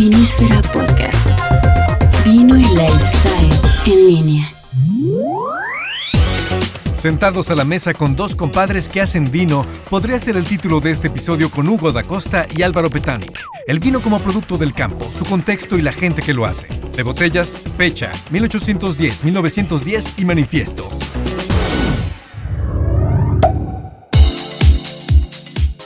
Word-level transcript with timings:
Vinísfera 0.00 0.62
Podcast. 0.72 1.28
Vino 2.24 2.56
y 2.56 2.64
lifestyle 2.64 3.52
en 3.84 4.06
línea. 4.06 4.50
Sentados 6.94 7.50
a 7.50 7.54
la 7.54 7.66
mesa 7.66 7.92
con 7.92 8.16
dos 8.16 8.34
compadres 8.34 8.88
que 8.88 9.02
hacen 9.02 9.30
vino, 9.30 9.66
podría 9.90 10.18
ser 10.18 10.38
el 10.38 10.44
título 10.44 10.80
de 10.80 10.90
este 10.90 11.08
episodio 11.08 11.50
con 11.50 11.68
Hugo 11.68 11.92
da 11.92 12.02
Costa 12.02 12.46
y 12.56 12.62
Álvaro 12.62 12.88
Petanic. 12.88 13.42
El 13.66 13.78
vino 13.78 14.00
como 14.00 14.18
producto 14.20 14.56
del 14.56 14.72
campo, 14.72 15.06
su 15.12 15.26
contexto 15.26 15.76
y 15.76 15.82
la 15.82 15.92
gente 15.92 16.22
que 16.22 16.32
lo 16.32 16.46
hace. 16.46 16.66
De 16.96 17.02
botellas, 17.02 17.58
fecha, 17.76 18.10
1810, 18.30 19.22
1910 19.24 20.14
y 20.16 20.24
manifiesto. 20.24 20.88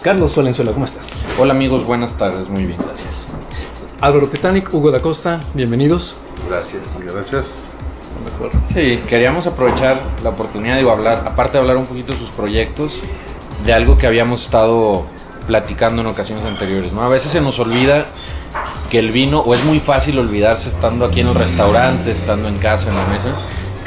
Carlos 0.05 0.37
Valenzuela, 0.37 0.71
¿cómo 0.71 0.85
estás? 0.85 1.15
Hola 1.37 1.53
amigos, 1.53 1.85
buenas 1.85 2.17
tardes, 2.17 2.49
muy 2.49 2.65
bien, 2.67 2.79
gracias. 2.79 3.24
Álvaro 4.05 4.29
Petanic, 4.29 4.69
Hugo 4.75 4.91
da 4.91 5.01
Costa, 5.01 5.41
bienvenidos. 5.55 6.15
Gracias. 6.47 7.01
Gracias. 7.01 7.71
Sí, 8.75 8.99
queríamos 9.09 9.47
aprovechar 9.47 9.99
la 10.23 10.29
oportunidad 10.29 10.77
de 10.77 10.91
hablar, 10.91 11.25
aparte 11.27 11.53
de 11.53 11.63
hablar 11.63 11.79
un 11.79 11.87
poquito 11.87 12.13
de 12.13 12.19
sus 12.19 12.29
proyectos, 12.29 13.01
de 13.65 13.73
algo 13.73 13.97
que 13.97 14.07
habíamos 14.07 14.43
estado 14.43 15.07
platicando 15.47 16.03
en 16.03 16.09
ocasiones 16.09 16.45
anteriores, 16.45 16.93
¿no? 16.93 17.03
A 17.03 17.09
veces 17.09 17.33
se 17.33 17.41
nos 17.41 17.59
olvida 17.59 18.05
que 18.91 18.99
el 18.99 19.11
vino, 19.11 19.41
o 19.41 19.55
es 19.55 19.65
muy 19.65 19.81
fácil 19.81 20.19
olvidarse 20.19 20.69
estando 20.69 21.07
aquí 21.07 21.21
en 21.21 21.29
el 21.29 21.35
restaurante, 21.35 22.11
estando 22.11 22.49
en 22.49 22.59
casa, 22.59 22.91
en 22.91 22.97
la 22.97 23.07
mesa, 23.07 23.35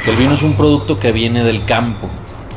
que 0.04 0.10
el 0.10 0.16
vino 0.16 0.34
es 0.34 0.42
un 0.42 0.54
producto 0.54 0.98
que 0.98 1.12
viene 1.12 1.44
del 1.44 1.64
campo 1.64 2.08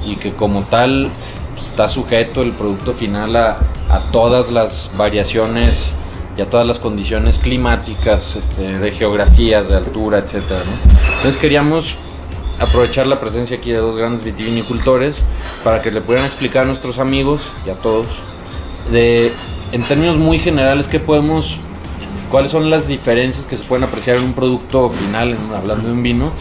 y 0.03 0.15
que 0.15 0.31
como 0.31 0.63
tal 0.63 1.11
pues, 1.53 1.67
está 1.67 1.87
sujeto 1.87 2.41
el 2.41 2.53
producto 2.53 2.93
final 2.93 3.35
a, 3.35 3.59
a 3.87 3.99
todas 4.11 4.49
las 4.49 4.89
variaciones 4.97 5.91
y 6.37 6.41
a 6.41 6.49
todas 6.49 6.65
las 6.65 6.79
condiciones 6.79 7.39
climáticas, 7.39 8.37
este, 8.37 8.77
de 8.77 8.91
geografías, 8.91 9.69
de 9.69 9.75
altura, 9.75 10.19
etc. 10.19 10.43
Entonces 11.17 11.37
queríamos 11.37 11.95
aprovechar 12.59 13.07
la 13.07 13.19
presencia 13.19 13.57
aquí 13.57 13.71
de 13.71 13.79
dos 13.79 13.97
grandes 13.97 14.23
vitivinicultores 14.23 15.21
para 15.63 15.81
que 15.81 15.91
le 15.91 16.01
pudieran 16.01 16.25
explicar 16.27 16.63
a 16.63 16.65
nuestros 16.65 16.99
amigos 16.99 17.49
y 17.65 17.71
a 17.71 17.75
todos, 17.75 18.07
de, 18.91 19.33
en 19.71 19.83
términos 19.83 20.17
muy 20.17 20.39
generales, 20.39 20.87
qué 20.87 20.99
podemos 20.99 21.57
cuáles 22.31 22.51
son 22.51 22.69
las 22.69 22.87
diferencias 22.87 23.45
que 23.45 23.57
se 23.57 23.65
pueden 23.65 23.83
apreciar 23.83 24.17
en 24.17 24.23
un 24.23 24.33
producto 24.33 24.89
final, 24.89 25.37
hablando 25.55 25.89
de 25.89 25.93
un 25.93 26.01
vino, 26.01 26.31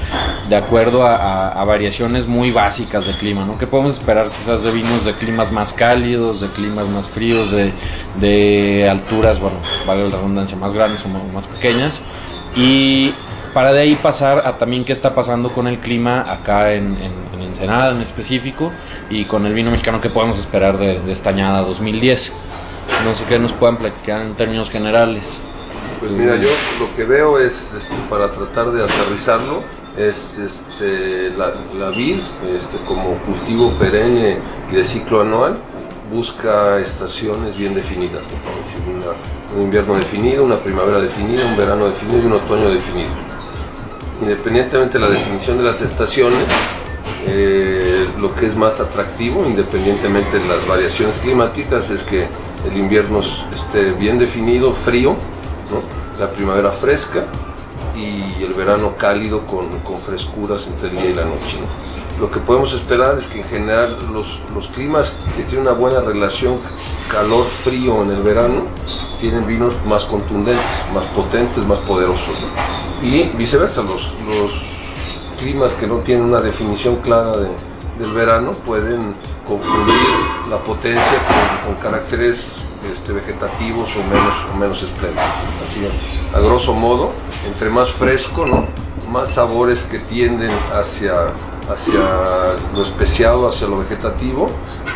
de 0.49 0.57
acuerdo 0.57 1.05
a, 1.05 1.63
variaciones 1.65 2.27
muy 2.27 2.51
básicas 2.51 3.07
de 3.07 3.13
clima, 3.13 3.45
¿no? 3.45 3.59
¿Qué 3.59 3.67
podemos 3.67 3.93
esperar 3.93 4.29
quizás 4.29 4.63
de 4.63 4.71
vinos 4.71 5.05
de 5.05 5.13
climas 5.15 5.53
más 5.53 5.73
cálidos, 5.73 6.41
de 6.41 6.49
climas 6.49 6.89
más 6.89 7.09
fríos, 7.09 7.51
de, 7.51 8.89
alturas, 8.91 9.41
bueno, 9.41 9.59
vale 9.87 10.09
la 10.09 10.17
redundancia, 10.17 10.57
más 10.57 10.73
grandes 10.73 11.05
o 11.05 11.09
más 11.09 11.47
pequeñas? 11.47 12.01
Y 12.57 13.13
para 13.53 13.73
de 13.73 13.81
ahí 13.81 13.97
pasar 13.97 14.47
a 14.47 14.59
también 14.59 14.85
qué 14.85 14.93
está 14.93 15.15
pasando 15.15 15.53
con 15.53 15.67
el 15.67 15.79
clima 15.79 16.25
acá 16.33 16.73
en, 16.73 16.97
en, 17.03 17.31
Ensenada 17.41 17.91
en 17.91 18.01
específico 18.01 18.71
y 19.09 19.25
con 19.25 19.45
el 19.45 19.55
vino 19.55 19.73
mexicano 19.73 20.01
que 20.01 20.09
podemos 20.09 20.39
esperar 20.39 20.79
de, 20.79 21.01
de 21.01 21.11
esta 21.11 21.31
añada 21.31 21.63
2010. 21.63 22.33
No 23.05 23.15
sé 23.17 23.25
qué 23.25 23.41
nos 23.41 23.53
puedan 23.53 23.77
platicar 23.77 24.23
en 24.23 24.35
términos 24.35 24.71
generales. 24.71 25.41
Pues 26.01 26.13
mira, 26.13 26.37
yo 26.37 26.49
lo 26.81 26.97
que 26.97 27.05
veo 27.05 27.39
es, 27.39 27.75
este, 27.75 27.95
para 28.09 28.33
tratar 28.33 28.73
de 28.73 28.83
aterrizarlo, 28.83 29.63
es 29.99 30.39
este, 30.39 31.29
la, 31.37 31.53
la 31.79 31.91
vid 31.91 32.21
este, 32.57 32.79
como 32.87 33.19
cultivo 33.19 33.71
perenne 33.79 34.39
y 34.73 34.77
de 34.77 34.85
ciclo 34.87 35.21
anual, 35.21 35.59
busca 36.11 36.79
estaciones 36.79 37.55
bien 37.55 37.75
definidas, 37.75 38.23
un 39.55 39.63
invierno 39.63 39.95
definido, 39.99 40.43
una 40.43 40.57
primavera 40.57 41.01
definida, 41.01 41.45
un 41.45 41.57
verano 41.59 41.87
definido 41.87 42.23
y 42.23 42.27
un 42.27 42.33
otoño 42.33 42.71
definido. 42.71 43.11
Independientemente 44.23 44.99
de 44.99 45.05
la 45.05 45.11
definición 45.11 45.59
de 45.59 45.65
las 45.65 45.83
estaciones, 45.83 46.47
eh, 47.27 48.07
lo 48.19 48.35
que 48.35 48.47
es 48.47 48.57
más 48.57 48.81
atractivo, 48.81 49.45
independientemente 49.47 50.39
de 50.39 50.49
las 50.49 50.67
variaciones 50.67 51.19
climáticas, 51.19 51.91
es 51.91 52.03
que 52.05 52.27
el 52.71 52.77
invierno 52.79 53.21
esté 53.21 53.93
bien 53.93 54.19
definido, 54.19 54.73
frío, 54.73 55.17
la 56.19 56.29
primavera 56.29 56.71
fresca 56.71 57.25
y 57.97 58.43
el 58.43 58.53
verano 58.55 58.95
cálido 58.97 59.45
con, 59.47 59.65
frescuras 60.01 60.67
entre 60.67 60.89
el 60.89 60.97
día 60.97 61.11
y 61.11 61.15
la 61.15 61.25
noche. 61.25 61.59
Lo 62.19 62.31
que 62.31 62.39
podemos 62.39 62.73
esperar 62.75 63.19
es 63.19 63.29
que 63.29 63.41
en 63.41 63.49
general 63.49 63.97
los, 64.13 64.41
climas 64.75 65.15
que 65.37 65.43
tienen 65.45 65.67
una 65.67 65.73
buena 65.73 66.01
relación 66.01 66.59
calor-frío 67.11 68.03
en 68.03 68.11
el 68.11 68.23
verano 68.23 68.65
tienen 69.21 69.47
vinos 69.47 69.75
más 69.87 70.05
contundentes, 70.05 70.85
más 70.95 71.05
potentes, 71.15 71.65
más 71.67 71.79
poderosos. 71.81 72.45
Y 73.03 73.25
viceversa, 73.37 73.83
los, 73.83 74.13
los 74.27 74.53
climas 75.39 75.73
que 75.73 75.87
no 75.87 75.97
tienen 75.99 76.25
una 76.25 76.41
definición 76.41 76.97
clara 76.97 77.33
del 77.37 78.13
verano 78.13 78.53
pueden 78.53 79.15
confundir 79.47 79.97
la 80.49 80.59
potencia 80.59 81.19
con 81.65 81.75
caracteres 81.77 82.60
este, 82.93 83.13
vegetativos 83.13 83.89
o 83.97 84.15
menos, 84.15 84.35
o 84.53 84.57
menos 84.57 84.83
espléndidos. 84.83 85.25
Así, 85.69 86.35
a 86.35 86.41
grosso 86.41 86.73
modo, 86.73 87.11
entre 87.47 87.71
más 87.71 87.91
fresco, 87.91 88.47
¿no? 88.47 88.67
más 89.11 89.31
sabores 89.31 89.85
que 89.87 89.99
tienden 89.99 90.51
hacia, 90.73 91.13
hacia 91.69 92.01
lo 92.75 92.83
especiado, 92.83 93.49
hacia 93.49 93.67
lo 93.67 93.79
vegetativo 93.79 94.49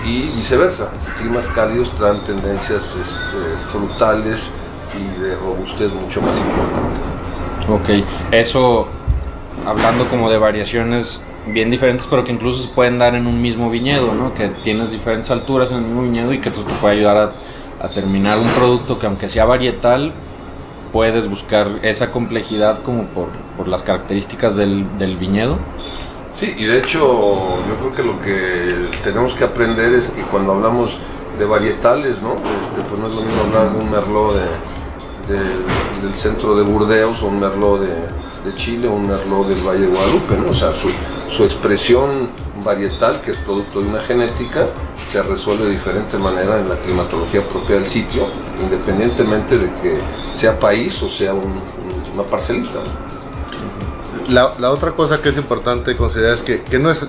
y 0.05 0.23
viceversa. 0.23 0.91
Climas 1.19 1.49
cálidos 1.49 1.91
traen 1.97 2.19
tendencias 2.21 2.81
este, 2.81 3.69
frutales 3.71 4.51
y 4.95 5.21
de 5.21 5.37
robustez 5.37 5.93
mucho 5.93 6.23
más 6.23 6.37
importante. 6.37 7.05
Ok, 7.69 8.07
eso 8.31 8.87
hablando 9.67 10.09
como 10.09 10.31
de 10.31 10.39
variaciones 10.39 11.21
bien 11.47 11.71
diferentes, 11.71 12.07
pero 12.07 12.25
que 12.25 12.33
incluso 12.33 12.63
se 12.63 12.69
pueden 12.69 12.99
dar 12.99 13.15
en 13.15 13.27
un 13.27 13.41
mismo 13.43 13.71
viñedo, 13.71 14.15
¿no? 14.15 14.33
Que 14.33 14.49
tienes 14.49 14.91
diferentes 14.91 15.31
alturas 15.31 15.71
en 15.73 15.79
el 15.79 15.83
mismo 15.85 16.03
viñedo 16.03 16.33
y 16.33 16.41
que 16.41 16.49
esto 16.49 16.63
te 16.63 16.73
puede 16.75 16.97
ayudar 16.97 17.17
a 17.17 17.33
a 17.85 17.89
terminar 17.89 18.39
un 18.39 18.49
producto 18.49 18.99
que 18.99 19.07
aunque 19.07 19.29
sea 19.29 19.45
varietal, 19.45 20.13
puedes 20.93 21.29
buscar 21.29 21.81
esa 21.83 22.11
complejidad 22.11 22.83
como 22.83 23.05
por, 23.07 23.29
por 23.57 23.69
las 23.69 23.83
características 23.83 24.57
del, 24.57 24.87
del, 24.99 25.17
viñedo. 25.17 25.59
Sí, 26.35 26.55
y 26.57 26.65
de 26.65 26.79
hecho 26.79 27.01
yo 27.01 27.77
creo 27.79 27.93
que 27.93 28.03
lo 28.03 28.21
que 28.23 28.99
tenemos 29.03 29.35
que 29.35 29.45
aprender 29.45 29.93
es 29.93 30.11
que 30.11 30.23
cuando 30.23 30.53
hablamos 30.53 30.97
de 31.39 31.45
varietales, 31.45 32.23
¿no? 32.23 32.35
Este, 32.35 32.81
pues 32.89 33.01
no 33.01 33.09
es 33.09 33.15
lo 33.15 33.23
mismo 33.23 33.43
hablar 33.43 33.73
de 33.73 33.79
un 33.79 33.91
merlot 33.91 34.37
de, 35.29 35.37
del 35.37 36.17
centro 36.17 36.55
de 36.55 36.63
Burdeos 36.63 37.21
o 37.23 37.27
un 37.27 37.41
merlot 37.41 37.81
de, 37.81 38.51
de 38.51 38.57
Chile 38.57 38.89
o 38.89 38.93
un 38.93 39.09
merlot 39.09 39.49
del 39.49 39.67
Valle 39.67 39.81
de 39.81 39.87
Guadalupe, 39.89 40.37
¿no? 40.37 40.53
O 40.53 40.55
sea, 40.55 40.71
su, 40.73 40.91
su 41.29 41.45
expresión 41.45 42.29
varietal, 42.65 43.21
que 43.21 43.33
es 43.33 43.37
producto 43.39 43.81
de 43.81 43.89
una 43.89 44.01
genética, 44.03 44.67
se 45.11 45.23
resuelve 45.23 45.67
de 45.67 45.73
diferente 45.73 46.19
manera 46.19 46.59
en 46.59 46.69
la 46.69 46.77
climatología 46.79 47.43
propia 47.43 47.77
del 47.77 47.87
sitio, 47.87 48.27
independientemente 48.61 49.59
de 49.59 49.73
que 49.75 49.99
sea 50.35 50.59
país 50.59 51.01
o 51.03 51.09
sea 51.09 51.35
una 51.35 52.23
parcelita. 52.25 52.81
La, 54.29 54.53
la, 54.59 54.71
otra 54.71 54.93
cosa 54.93 55.21
que 55.21 55.29
es 55.29 55.37
importante 55.37 55.95
considerar 55.95 56.35
es 56.35 56.43
que, 56.43 56.63
que, 56.63 56.79
no 56.79 56.91
es 56.91 57.07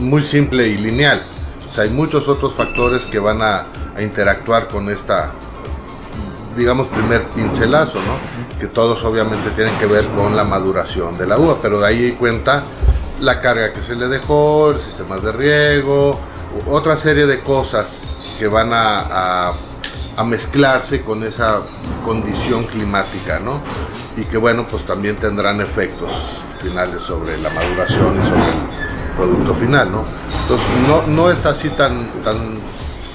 muy 0.00 0.22
simple 0.22 0.66
y 0.66 0.78
lineal. 0.78 1.22
O 1.70 1.74
sea, 1.74 1.84
hay 1.84 1.90
muchos 1.90 2.28
otros 2.28 2.54
factores 2.54 3.04
que 3.04 3.18
van 3.18 3.42
a, 3.42 3.66
a 3.94 4.02
interactuar 4.02 4.66
con 4.66 4.88
esta, 4.88 5.32
digamos, 6.56 6.88
primer 6.88 7.24
pincelazo, 7.28 7.98
¿no? 8.00 8.18
Que 8.58 8.68
todos 8.68 9.04
obviamente 9.04 9.50
tienen 9.50 9.76
que 9.78 9.84
ver 9.84 10.08
con 10.14 10.34
la 10.34 10.44
maduración 10.44 11.18
de 11.18 11.26
la 11.26 11.38
uva, 11.38 11.58
pero 11.60 11.78
de 11.80 11.86
ahí 11.86 12.12
cuenta 12.12 12.64
la 13.20 13.40
carga 13.40 13.72
que 13.72 13.82
se 13.82 13.94
le 13.94 14.08
dejó, 14.08 14.70
el 14.70 14.78
sistema 14.78 15.16
de 15.16 15.32
riego, 15.32 16.18
otra 16.66 16.96
serie 16.96 17.26
de 17.26 17.40
cosas 17.40 18.12
que 18.38 18.48
van 18.48 18.72
a, 18.72 19.52
a, 20.16 20.24
mezclarse 20.24 21.02
con 21.02 21.22
esa 21.24 21.60
condición 22.04 22.64
climática, 22.64 23.38
¿no? 23.38 23.60
Y 24.16 24.24
que 24.24 24.38
bueno, 24.38 24.66
pues 24.68 24.84
también 24.86 25.16
tendrán 25.16 25.60
efectos 25.60 26.10
finales 26.60 27.02
sobre 27.02 27.36
la 27.38 27.50
maduración 27.50 28.20
y 28.20 28.26
sobre 28.26 28.48
el 28.48 29.16
producto 29.16 29.54
final, 29.54 29.92
¿no? 29.92 30.04
Entonces 30.42 30.68
no, 30.88 31.06
no 31.06 31.30
es 31.30 31.44
así 31.46 31.68
tan, 31.70 32.06
tan 32.22 32.56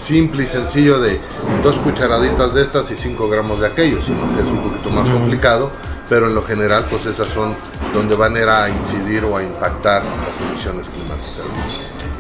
simple 0.02 0.44
y 0.44 0.48
sencillo 0.48 1.00
de 1.00 1.20
dos 1.64 1.76
cucharaditas 1.78 2.54
de 2.54 2.64
estas 2.64 2.90
y 2.92 2.96
cinco 2.96 3.30
gramos 3.30 3.60
de 3.60 3.68
aquello, 3.68 4.02
sino 4.02 4.34
que 4.34 4.42
es 4.42 4.48
un 4.48 4.62
poquito 4.64 4.90
más 4.90 5.08
complicado, 5.10 5.72
pero 6.10 6.28
en 6.28 6.36
lo 6.36 6.42
general 6.42 6.88
pues 6.90 7.06
esas 7.06 7.28
son 7.28 7.56
donde 7.94 8.16
van 8.16 8.36
a 8.36 8.40
ir 8.40 8.50
a 8.50 8.70
incidir 8.70 9.24
o 9.26 9.38
a 9.38 9.44
impactar 9.44 10.02
las 10.04 10.50
emisiones 10.50 10.88
climáticas. 10.90 11.46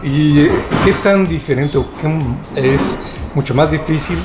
¿Y 0.04 0.42
eh, 0.42 0.51
qué 0.86 0.94
tan 0.94 1.28
diferente 1.28 1.78
o 1.78 1.86
qué 1.95 2.74
es 2.74 2.98
mucho 3.33 3.56
más 3.56 3.72
difícil 3.72 4.19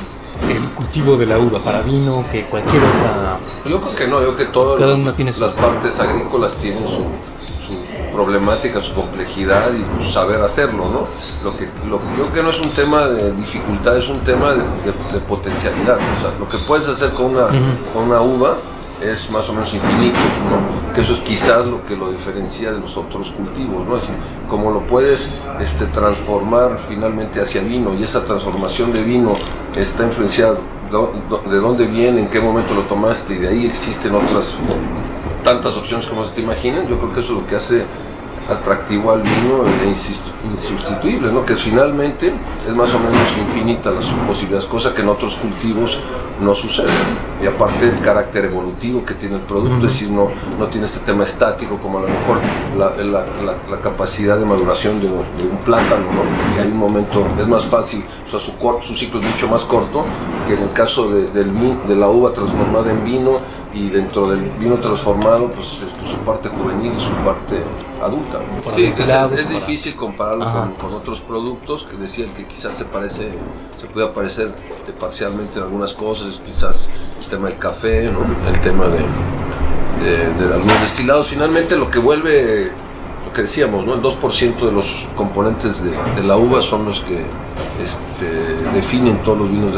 el 0.50 0.62
cultivo 0.74 1.16
de 1.16 1.24
la 1.24 1.38
uva 1.38 1.58
para 1.58 1.80
vino 1.80 2.24
que 2.30 2.42
cualquier 2.42 2.82
otra? 2.82 3.38
Yo 3.64 3.80
creo 3.80 3.96
que 3.96 4.06
no, 4.06 4.20
yo 4.20 4.34
creo 4.34 4.48
que 4.48 4.52
todas 4.52 5.38
las 5.38 5.54
partes 5.54 5.98
agrícolas 5.98 6.52
tienen 6.56 6.86
su, 6.86 7.06
problemática, 8.16 8.80
su 8.80 8.94
complejidad 8.94 9.70
y 9.74 10.02
su 10.02 10.10
saber 10.10 10.40
hacerlo, 10.40 10.88
¿no? 10.88 11.02
Lo 11.44 11.56
que, 11.56 11.68
lo 11.86 11.98
yo 12.16 12.24
creo 12.24 12.32
que 12.32 12.42
no 12.42 12.50
es 12.50 12.60
un 12.60 12.70
tema 12.70 13.06
de 13.06 13.32
dificultad, 13.32 13.98
es 13.98 14.08
un 14.08 14.20
tema 14.20 14.52
de, 14.52 15.20
potencialidad. 15.28 15.96
O 15.96 16.20
sea, 16.28 16.38
lo 16.38 16.48
que 16.48 16.56
puedes 16.66 16.88
hacer 16.88 17.10
con 17.10 17.26
una, 17.26 17.48
con 17.92 18.04
una 18.04 18.22
uva 18.22 18.56
es 19.02 19.30
más 19.30 19.46
o 19.50 19.52
menos 19.52 19.72
infinito, 19.74 20.18
¿no? 20.48 20.94
que 20.94 21.02
eso 21.02 21.12
es 21.12 21.20
quizás 21.20 21.66
lo 21.66 21.84
que 21.84 21.94
lo 21.94 22.10
diferencia 22.10 22.72
de 22.72 22.80
los 22.80 22.96
otros 22.96 23.30
cultivos, 23.32 23.86
¿no? 23.86 23.96
es 23.96 24.02
decir, 24.02 24.16
como 24.48 24.70
lo 24.70 24.80
puedes 24.80 25.38
este, 25.60 25.84
transformar 25.86 26.78
finalmente 26.88 27.42
hacia 27.42 27.60
vino 27.60 27.92
y 27.94 28.04
esa 28.04 28.24
transformación 28.24 28.94
de 28.94 29.02
vino 29.02 29.36
está 29.76 30.04
influenciado 30.04 30.60
de 31.50 31.56
dónde 31.58 31.86
viene, 31.86 32.22
en 32.22 32.28
qué 32.28 32.40
momento 32.40 32.72
lo 32.72 32.82
tomaste 32.82 33.34
y 33.34 33.38
de 33.38 33.48
ahí 33.48 33.66
existen 33.66 34.14
otras 34.14 34.54
tantas 35.44 35.76
opciones 35.76 36.06
como 36.06 36.24
se 36.24 36.30
te 36.30 36.40
imaginan, 36.40 36.88
yo 36.88 36.98
creo 36.98 37.12
que 37.12 37.20
eso 37.20 37.34
es 37.34 37.40
lo 37.42 37.46
que 37.46 37.56
hace 37.56 37.84
atractivo 38.48 39.12
al 39.12 39.22
vino 39.22 39.64
e 39.82 39.88
insustituible, 39.88 41.32
¿no? 41.32 41.44
que 41.44 41.56
finalmente 41.56 42.32
es 42.66 42.74
más 42.74 42.92
o 42.94 42.98
menos 42.98 43.36
infinita 43.38 43.90
las 43.90 44.06
posibilidades, 44.26 44.66
cosa 44.66 44.94
que 44.94 45.02
en 45.02 45.08
otros 45.08 45.36
cultivos 45.36 45.98
no 46.40 46.54
sucede. 46.54 46.88
Y 47.42 47.46
aparte 47.46 47.88
el 47.88 48.00
carácter 48.00 48.46
evolutivo 48.46 49.04
que 49.04 49.14
tiene 49.14 49.36
el 49.36 49.42
producto, 49.42 49.86
es 49.86 49.94
decir, 49.94 50.10
no, 50.10 50.30
no 50.58 50.66
tiene 50.66 50.86
este 50.86 51.00
tema 51.00 51.24
estático 51.24 51.78
como 51.78 51.98
a 51.98 52.02
lo 52.02 52.08
mejor 52.08 52.38
la, 52.76 53.78
capacidad 53.82 54.38
de 54.38 54.44
maduración 54.44 55.00
de, 55.00 55.08
un 55.08 55.58
plátano, 55.64 56.06
¿no? 56.12 56.56
y 56.56 56.60
hay 56.60 56.68
un 56.68 56.78
momento, 56.78 57.26
es 57.40 57.46
más 57.46 57.64
fácil, 57.64 58.04
o 58.26 58.30
sea, 58.30 58.40
su, 58.40 58.52
su 58.82 58.96
ciclo 58.96 59.20
es 59.20 59.26
mucho 59.28 59.48
más 59.48 59.62
corto 59.62 60.04
que 60.46 60.54
en 60.54 60.62
el 60.62 60.72
caso 60.72 61.08
de, 61.08 61.26
de 61.28 61.96
la 61.96 62.08
uva 62.08 62.32
transformada 62.32 62.90
en 62.90 63.04
vino 63.04 63.40
y 63.76 63.90
dentro 63.90 64.30
del 64.30 64.40
vino 64.58 64.76
transformado, 64.76 65.50
pues 65.50 65.82
es 65.82 66.10
su 66.10 66.16
parte 66.24 66.48
juvenil 66.48 66.92
y 66.96 67.00
su 67.00 67.10
parte 67.24 67.62
adulta. 68.02 68.40
Sí, 68.74 68.84
es, 68.84 69.48
difícil 69.50 69.94
compararlo 69.94 70.46
con, 70.80 70.94
otros 70.94 71.20
productos 71.20 71.84
que 71.84 71.96
decían 71.98 72.30
que 72.30 72.46
quizás 72.46 72.74
se 72.74 72.86
parece, 72.86 73.28
se 73.78 73.86
puede 73.92 74.06
parecer 74.08 74.54
parcialmente 74.98 75.58
en 75.58 75.64
algunas 75.64 75.92
cosas, 75.92 76.40
quizás 76.46 76.88
el 77.20 77.26
tema 77.26 77.48
del 77.48 77.58
café, 77.58 78.06
el 78.06 78.60
tema 78.62 78.86
de, 78.86 80.44
de, 80.46 80.54
algunos 80.54 80.80
destilados. 80.80 81.28
Finalmente 81.28 81.76
lo 81.76 81.90
que 81.90 81.98
vuelve, 81.98 82.70
lo 83.26 83.32
que 83.34 83.42
decíamos, 83.42 83.84
¿no? 83.84 83.92
el 83.92 84.00
2% 84.00 84.56
de 84.56 84.72
los 84.72 84.86
componentes 85.16 85.82
de, 85.84 86.22
la 86.22 86.38
uva 86.38 86.62
son 86.62 86.86
los 86.86 87.00
que 87.02 87.18
este, 87.84 88.70
definen 88.74 89.18
todos 89.22 89.38
los 89.40 89.50
vinos 89.50 89.74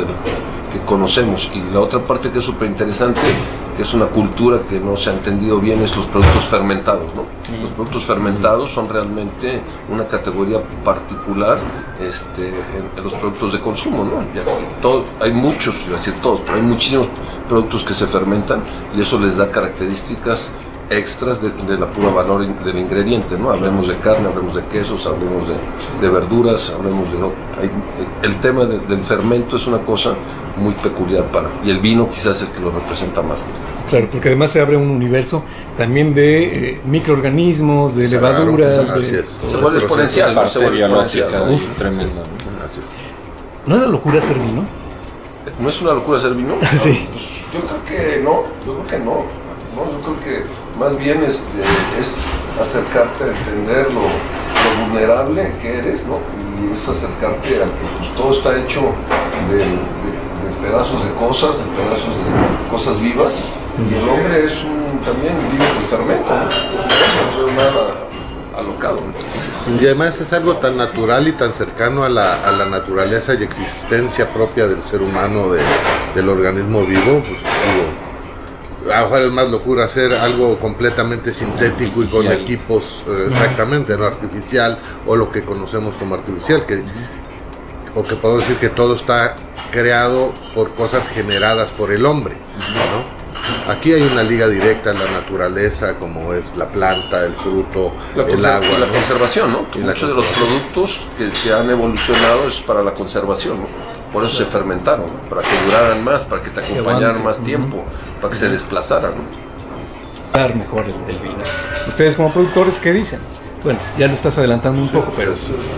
que 0.79 0.85
conocemos. 0.85 1.51
Y 1.55 1.61
la 1.73 1.81
otra 1.81 2.01
parte 2.01 2.31
que 2.31 2.39
es 2.39 2.45
súper 2.45 2.69
interesante 2.69 3.21
que 3.79 3.85
es 3.85 3.95
una 3.95 4.07
cultura 4.07 4.59
que 4.69 4.81
no 4.81 4.97
se 4.97 5.09
ha 5.09 5.13
entendido 5.13 5.61
bien, 5.61 5.81
es 5.85 5.97
los 5.97 6.07
productos 6.07 6.47
fermentados. 6.47 7.07
Los 7.63 7.71
productos 7.71 8.05
fermentados 8.05 8.73
son 8.73 8.89
realmente 8.89 9.63
una 9.89 10.05
categoría 10.09 10.59
particular 10.85 11.59
este, 12.01 12.49
en, 12.49 13.05
los 13.05 13.15
productos 13.15 13.53
de 13.53 13.61
consumo. 13.61 14.03
¿no? 14.03 14.99
hay 15.21 15.31
muchos, 15.31 15.77
iba 15.87 15.95
a 15.95 15.99
decir 15.99 16.15
todos, 16.21 16.41
pero 16.41 16.57
hay 16.57 16.63
muchísimos 16.63 17.07
productos 17.49 17.85
que 17.85 17.95
se 17.95 18.09
fermentan 18.09 18.63
y 18.97 19.01
eso 19.01 19.17
les 19.21 19.37
da 19.37 19.49
características 19.49 20.51
extras 20.91 21.41
de, 21.43 21.79
la 21.79 21.87
pura 21.87 22.09
valor 22.11 22.47
del 22.47 22.79
ingrediente, 22.79 23.37
¿no? 23.39 23.51
Hablemos 23.51 23.87
de 23.89 23.97
carne, 23.97 24.29
hablemos 24.29 24.55
de 24.55 24.65
quesos, 24.65 25.07
hablemos 25.07 25.49
de, 26.01 26.09
verduras, 26.09 26.73
hablemos 26.77 27.11
de... 27.11 27.19
el 28.23 28.41
tema 28.41 28.65
del 28.65 29.05
fermento 29.05 29.57
es 29.57 29.67
una 29.67 29.79
cosa 29.79 30.15
muy 30.57 30.75
peculiar 30.75 31.25
para... 31.25 31.49
Y 31.65 31.71
el 31.71 31.79
vino 31.79 32.11
quizás 32.11 32.37
es 32.37 32.49
el 32.49 32.55
que 32.55 32.61
lo 32.61 32.71
representa 32.71 33.23
más. 33.23 33.39
Claro, 33.89 34.09
porque 34.11 34.29
además 34.29 34.51
se 34.51 34.61
abre 34.61 34.77
un 34.77 34.91
universo 34.91 35.45
también 35.77 36.13
de 36.13 36.73
eh, 36.73 36.81
microorganismos, 36.85 37.97
de 37.97 38.09
levaduras. 38.09 38.73
Se 38.73 39.57
vuelve 39.57 39.79
exponencial, 39.79 40.35
¿no? 40.35 40.49
se 40.49 40.59
vuelve 40.59 40.81
exponencial. 40.81 41.61
tremendo. 41.79 42.23
¿No 43.67 43.75
es 43.77 43.83
una 43.83 43.91
locura 43.91 44.21
ser 44.21 44.39
vino? 44.39 44.65
¿No 45.59 45.69
es 45.69 45.83
una 45.83 45.93
locura 45.93 46.21
ser 46.21 46.35
vino? 46.35 46.55
sí. 46.73 47.07
Pues, 47.13 47.25
yo 47.53 47.61
creo 47.61 47.85
que 47.85 48.23
no, 48.23 48.43
yo 48.67 48.75
creo 48.75 48.87
que 48.87 48.99
no. 48.99 49.25
no 49.75 49.93
yo 49.93 50.01
creo 50.03 50.21
que 50.21 50.68
más 50.79 50.97
bien 50.97 51.23
este, 51.25 51.63
es 51.99 52.27
acercarte 52.61 53.25
a 53.25 53.27
entender 53.29 53.91
lo, 53.93 54.03
vulnerable 54.85 55.55
que 55.61 55.79
eres, 55.79 56.07
¿no? 56.07 56.19
Y 56.61 56.75
es 56.75 56.89
acercarte 56.89 57.57
a 57.57 57.65
que 57.65 57.87
pues, 57.99 58.15
todo 58.17 58.33
está 58.33 58.57
hecho 58.57 58.83
de, 59.51 59.65
pedazos 60.67 61.05
de 61.05 61.11
cosas, 61.15 61.57
de 61.57 61.65
pedazos 61.65 62.17
de 62.17 62.71
cosas 62.71 63.01
vivas, 63.01 63.43
y 63.79 63.95
el 63.95 64.09
hombre 64.09 64.45
es 64.45 64.53
un, 64.65 64.99
también 65.05 65.35
vive 65.53 65.65
el 65.79 65.85
fermento, 65.85 66.35
no 66.35 67.49
es 67.49 67.55
nada 67.55 68.09
alocado. 68.57 68.99
Y 69.81 69.85
además 69.87 70.21
es 70.21 70.33
algo 70.33 70.57
tan 70.57 70.77
natural 70.77 71.29
y 71.29 71.33
tan 71.33 71.55
cercano 71.55 72.05
a 72.05 72.09
la, 72.09 72.67
naturaleza 72.71 73.35
y 73.35 73.43
existencia 73.43 74.29
propia 74.33 74.67
del 74.67 74.83
ser 74.83 75.03
humano, 75.03 75.51
de, 75.51 75.61
del 76.15 76.29
organismo 76.29 76.83
vivo. 76.83 77.23
Pues, 77.23 78.08
a 78.93 79.01
lo 79.01 79.05
mejor 79.05 79.23
es 79.23 79.33
más 79.33 79.49
locura 79.51 79.85
hacer 79.85 80.13
algo 80.13 80.59
completamente 80.59 81.33
sintético 81.33 82.03
y 82.03 82.07
con 82.07 82.27
equipos 82.27 83.05
eh, 83.09 83.25
exactamente 83.29 83.97
no 83.97 84.05
artificial 84.05 84.79
o 85.07 85.17
lo 85.17 85.31
que 85.31 85.45
conocemos 85.45 85.95
como 85.97 86.15
artificial 86.15 86.65
que 86.67 86.83
o 87.95 88.03
que 88.03 88.17
podemos 88.17 88.43
decir 88.43 88.57
que 88.59 88.69
todo 88.69 88.95
está 88.95 89.37
creado 89.71 90.33
por 90.55 90.75
cosas 90.75 91.09
generadas 91.09 91.71
por 91.71 91.93
el 91.93 92.07
hombre 92.07 92.37
¿no? 92.59 93.19
Aquí 93.69 93.93
hay 93.93 94.03
una 94.03 94.23
liga 94.23 94.49
directa 94.49 94.91
en 94.91 94.99
la 94.99 95.11
naturaleza, 95.11 95.97
como 95.99 96.33
es 96.33 96.57
la 96.57 96.69
planta, 96.71 97.25
el 97.25 97.35
fruto, 97.35 97.93
el 98.17 98.45
agua. 98.45 98.79
la 98.79 98.89
conservación, 98.89 99.53
¿no? 99.53 99.67
muchos 99.81 100.09
de 100.09 100.15
los 100.15 100.27
productos 100.27 101.01
que, 101.17 101.53
han 101.53 101.69
evolucionado 101.71 102.49
es 102.49 102.61
para 102.61 102.83
la 102.83 102.95
conservación, 102.95 103.61
¿no? 103.61 103.98
Por 104.13 104.25
eso 104.25 104.37
se 104.37 104.47
fermentaron, 104.47 105.07
para 105.29 105.43
que 105.43 105.49
duraran 105.67 106.03
más, 106.03 106.23
para 106.23 106.43
que 106.43 106.51
te 106.51 106.61
acompañaran 106.61 107.23
más 107.23 107.43
tiempo, 107.43 107.85
para 108.21 108.33
que 108.33 108.39
se 108.39 108.49
desplazaran. 108.49 109.13
Dar 110.33 110.55
mejor 110.55 110.87
el, 110.87 111.19
vino. 111.19 111.37
Ustedes 111.87 112.17
como 112.17 112.33
productores, 112.33 112.79
¿qué 112.79 112.93
dicen? 112.93 113.21
Bueno, 113.63 113.81
ya 113.99 114.07
lo 114.07 114.15
estás 114.15 114.39
adelantando 114.39 114.81
un 114.81 114.89
poco, 114.89 115.13
pero... 115.17 115.35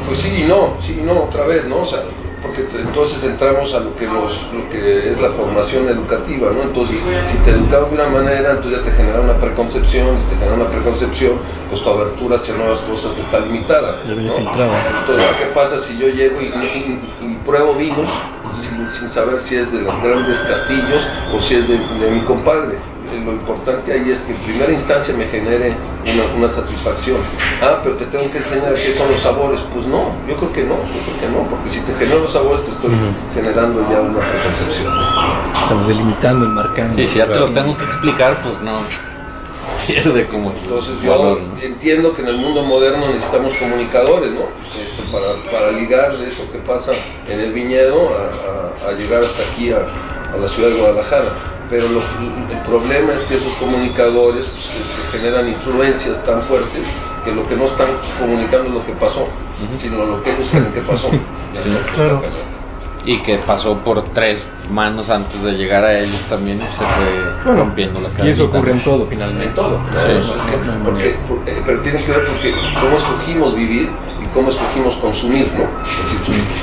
Pues 0.06 0.20
sí 0.20 0.42
y 0.42 0.48
no, 0.48 0.74
sí 0.84 0.98
y 1.00 1.04
no, 1.04 1.24
otra 1.24 1.46
vez, 1.46 1.66
¿no? 1.66 1.78
O 1.78 1.84
sea, 1.84 2.00
porque 2.50 2.66
entonces 2.80 3.22
entramos 3.24 3.72
a 3.74 3.80
lo 3.80 3.94
que, 3.94 4.06
los, 4.06 4.48
lo 4.52 4.68
que 4.70 5.10
es 5.10 5.20
la 5.20 5.30
formación 5.30 5.88
educativa, 5.88 6.50
¿no? 6.50 6.62
Entonces, 6.62 6.96
si 7.26 7.36
te 7.38 7.50
educaban 7.50 7.90
de 7.90 7.94
una 7.94 8.08
manera, 8.08 8.50
entonces 8.50 8.80
ya 8.80 8.84
te 8.84 8.90
genera 8.90 9.20
una 9.20 9.36
preconcepción, 9.36 10.20
si 10.20 10.30
te 10.30 10.36
genera 10.36 10.54
una 10.54 10.66
preconcepción, 10.66 11.32
pues 11.68 11.82
tu 11.82 11.90
abertura 11.90 12.36
hacia 12.36 12.54
nuevas 12.56 12.80
cosas 12.80 13.16
está 13.18 13.40
limitada. 13.40 14.02
¿no? 14.04 14.12
Entonces, 14.12 15.26
¿qué 15.38 15.46
pasa 15.54 15.80
si 15.80 15.96
yo 15.98 16.08
llego 16.08 16.40
y, 16.40 16.50
pruebo 17.44 17.74
vinos 17.74 18.08
sin, 18.90 19.08
saber 19.08 19.38
si 19.38 19.56
es 19.56 19.72
de 19.72 19.82
los 19.82 20.02
grandes 20.02 20.38
castillos 20.40 21.06
o 21.32 21.40
si 21.40 21.54
es 21.54 21.68
de 21.68 22.10
mi 22.10 22.20
compadre? 22.20 22.78
Lo 23.18 23.32
importante 23.32 23.92
ahí 23.92 24.10
es 24.10 24.22
que 24.22 24.32
en 24.32 24.38
primera 24.38 24.72
instancia 24.72 25.14
me 25.14 25.26
genere 25.26 25.74
una, 26.36 26.48
satisfacción. 26.48 27.18
Ah, 27.62 27.80
pero 27.82 27.96
te 27.96 28.06
tengo 28.06 28.30
que 28.30 28.38
enseñar 28.38 28.74
qué 28.74 28.92
son 28.92 29.10
los 29.10 29.20
sabores. 29.20 29.60
Pues 29.72 29.86
no, 29.86 30.12
yo 30.28 30.36
creo 30.36 30.52
que 30.52 30.62
no, 30.64 30.76
yo 30.76 31.00
creo 31.04 31.20
que 31.20 31.28
no, 31.28 31.48
porque 31.48 31.70
si 31.70 31.80
te 31.80 31.94
genero 31.94 32.20
los 32.20 32.32
sabores 32.32 32.64
te 32.64 32.70
estoy 32.70 32.90
generando 33.34 33.80
ya 33.90 34.00
una 34.00 34.20
preconcepción. 34.20 34.92
Estamos 35.54 35.88
delimitando, 35.88 36.46
marcando. 36.46 36.94
Sí, 36.96 37.06
si 37.06 37.18
ya 37.18 37.26
te 37.26 37.38
lo 37.38 37.46
tengo 37.48 37.76
que 37.76 37.84
explicar, 37.84 38.36
pues 38.42 38.60
no. 38.60 38.74
Pierde 39.86 40.26
como. 40.28 40.52
Entonces 40.52 40.94
yo 41.02 41.38
entiendo 41.60 42.12
que 42.12 42.22
en 42.22 42.28
el 42.28 42.36
mundo 42.36 42.62
moderno 42.62 43.08
necesitamos 43.08 43.56
comunicadores, 43.56 44.32
¿no? 44.32 44.42
Este, 44.80 45.02
para, 45.10 45.50
para, 45.50 45.72
ligar 45.72 46.12
eso 46.26 46.50
que 46.52 46.58
pasa 46.58 46.92
en 47.28 47.40
el 47.40 47.52
viñedo 47.52 48.08
a, 48.86 48.92
llegar 48.92 49.20
hasta 49.22 49.42
aquí 49.52 49.72
a, 49.72 49.78
a 49.78 50.36
la 50.36 50.48
ciudad 50.48 50.68
de 50.68 50.76
Guadalajara 50.76 51.49
pero 51.70 51.86
el 51.86 52.58
problema 52.66 53.12
es 53.12 53.22
que 53.22 53.36
esos 53.36 53.54
comunicadores 53.54 54.44
pues, 54.46 54.66
este, 54.66 55.18
generan 55.18 55.48
influencias 55.48 56.22
tan 56.24 56.42
fuertes 56.42 56.82
que 57.24 57.30
lo 57.30 57.46
que 57.48 57.54
no 57.54 57.66
están 57.66 57.86
comunicando 58.18 58.68
es 58.68 58.74
lo 58.74 58.84
que 58.84 58.92
pasó, 58.92 59.28
sino 59.80 60.04
lo 60.04 60.20
que 60.20 60.32
ellos 60.32 60.48
creen 60.50 60.72
que 60.72 60.80
pasó. 60.80 61.08
Y 63.06 63.18
que 63.20 63.38
pasó 63.38 63.78
por 63.78 64.02
tres 64.12 64.46
manos 64.70 65.08
antes 65.08 65.42
de 65.42 65.52
llegar 65.52 65.84
a 65.84 65.98
ellos 65.98 66.20
también 66.28 66.60
se 66.70 66.84
fue 66.84 67.54
rompiendo 67.54 68.00
la 68.00 68.08
cabeza. 68.08 68.26
Y 68.26 68.30
eso 68.30 68.44
ocurre 68.46 68.72
en 68.72 68.80
todo 68.80 69.06
finalmente. 69.06 69.46
En 69.46 69.54
todo. 69.54 69.80
porque, 70.84 71.10
eh, 71.46 71.62
pero 71.64 71.80
tiene 71.80 72.02
que 72.02 72.10
ver 72.10 72.20
porque 72.26 72.52
cómo 72.80 72.96
escogimos 72.96 73.54
vivir 73.54 73.88
y 74.22 74.26
cómo 74.34 74.50
escogimos 74.50 74.96
consumir, 74.96 75.50
¿no? 75.56 75.64